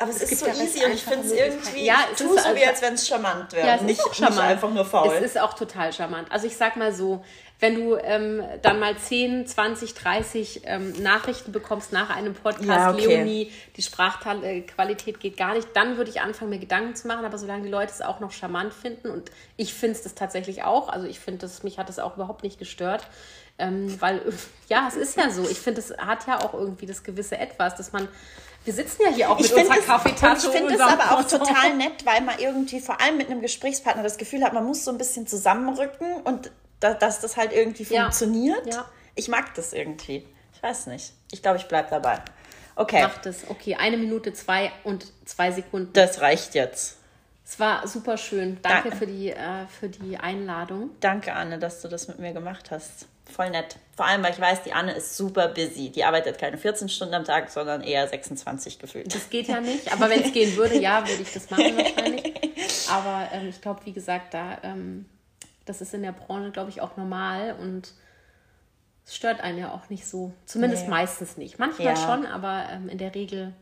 [0.04, 2.38] aber es, es ist so easy und ich finde es irgendwie, ja, es ist so,
[2.38, 3.68] also, wie als wenn es charmant wäre.
[3.68, 4.36] Ja, nicht, charmant.
[4.36, 5.14] nicht einfach nur faul.
[5.16, 6.32] Es ist auch total charmant.
[6.32, 7.24] Also ich sag mal so,
[7.60, 12.92] wenn du ähm, dann mal 10, 20, 30 ähm, Nachrichten bekommst nach einem Podcast, ja,
[12.92, 13.06] okay.
[13.06, 17.24] Leonie, die Sprachqualität geht gar nicht, dann würde ich anfangen, mir Gedanken zu machen.
[17.24, 20.90] Aber solange die Leute es auch noch charmant finden und ich finde es tatsächlich auch,
[20.90, 23.08] also ich finde, mich hat es auch überhaupt nicht gestört.
[23.58, 24.22] Ähm, weil,
[24.68, 25.44] ja, es ist ja so.
[25.50, 28.10] Ich finde, es hat ja auch irgendwie das gewisse Etwas, dass man
[28.66, 30.48] wir sitzen ja hier auch mit unserer Kaffeetasse.
[30.48, 34.04] Ich finde es aber auch total nett, weil man irgendwie vor allem mit einem Gesprächspartner
[34.04, 37.84] das Gefühl hat, man muss so ein bisschen zusammenrücken und da, dass das halt irgendwie
[37.84, 38.04] ja.
[38.04, 38.66] funktioniert.
[38.68, 38.86] Ja.
[39.16, 40.26] Ich mag das irgendwie.
[40.54, 41.14] Ich weiß nicht.
[41.32, 42.20] Ich glaube, ich bleibe dabei.
[42.76, 43.04] Okay.
[43.04, 43.50] Mach das.
[43.50, 45.94] Okay, eine Minute, zwei und zwei Sekunden.
[45.94, 46.98] Das reicht jetzt.
[47.46, 48.58] Es war super schön.
[48.62, 48.98] Danke, Danke.
[48.98, 50.92] Für, die, äh, für die Einladung.
[51.02, 53.78] Danke, Anne, dass du das mit mir gemacht hast voll nett.
[53.96, 55.90] Vor allem, weil ich weiß, die Anne ist super busy.
[55.90, 59.14] Die arbeitet keine 14 Stunden am Tag, sondern eher 26 gefühlt.
[59.14, 59.92] Das geht ja nicht.
[59.94, 62.34] Aber wenn es gehen würde, ja, würde ich das machen wahrscheinlich.
[62.90, 65.06] Aber ähm, ich glaube, wie gesagt, da ähm,
[65.66, 67.94] das ist in der Branche, glaube ich, auch normal und
[69.06, 70.34] es stört einen ja auch nicht so.
[70.46, 70.90] Zumindest nee.
[70.90, 71.60] meistens nicht.
[71.60, 71.96] Manchmal ja.
[71.96, 73.54] schon, aber ähm, in der Regel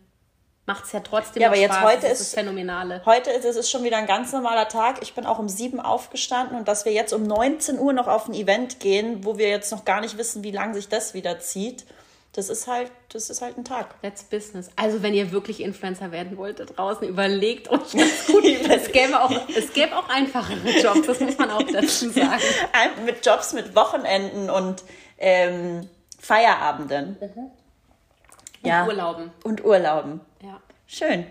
[0.72, 1.96] macht es ja trotzdem ja, aber jetzt Spaß.
[1.96, 3.02] heute ist das Phänomenale.
[3.06, 5.00] Heute ist es schon wieder ein ganz normaler Tag.
[5.02, 8.30] Ich bin auch um sieben aufgestanden und dass wir jetzt um 19 Uhr noch auf
[8.30, 11.40] ein Event gehen, wo wir jetzt noch gar nicht wissen, wie lange sich das wieder
[11.40, 11.84] zieht.
[12.32, 14.02] Das ist halt, das ist halt ein Tag.
[14.02, 14.70] That's business.
[14.78, 18.46] Also wenn ihr wirklich Influencer werden wollt da draußen, überlegt euch das gut.
[18.46, 22.42] es, gäbe auch, es gäbe auch einfachere Jobs, das muss man auch dazu sagen.
[23.06, 24.84] mit Jobs mit Wochenenden und
[25.18, 27.18] ähm, Feierabenden.
[27.20, 27.52] Mhm.
[28.64, 28.86] Und ja.
[28.86, 29.32] Urlauben.
[29.44, 30.22] Und Urlauben.
[30.42, 30.60] Ja.
[30.88, 31.26] Schön.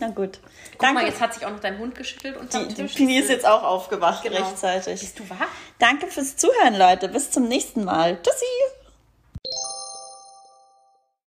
[0.00, 0.40] Na gut.
[0.72, 0.94] Guck Danke.
[0.94, 3.46] mal, jetzt hat sich auch noch dein Hund geschüttelt und die, die Pini ist jetzt
[3.46, 4.36] auch aufgewacht genau.
[4.36, 5.00] rechtzeitig.
[5.00, 5.46] Bist du wach?
[5.78, 7.08] Danke fürs Zuhören, Leute.
[7.08, 8.20] Bis zum nächsten Mal.
[8.20, 8.81] Tschüssi.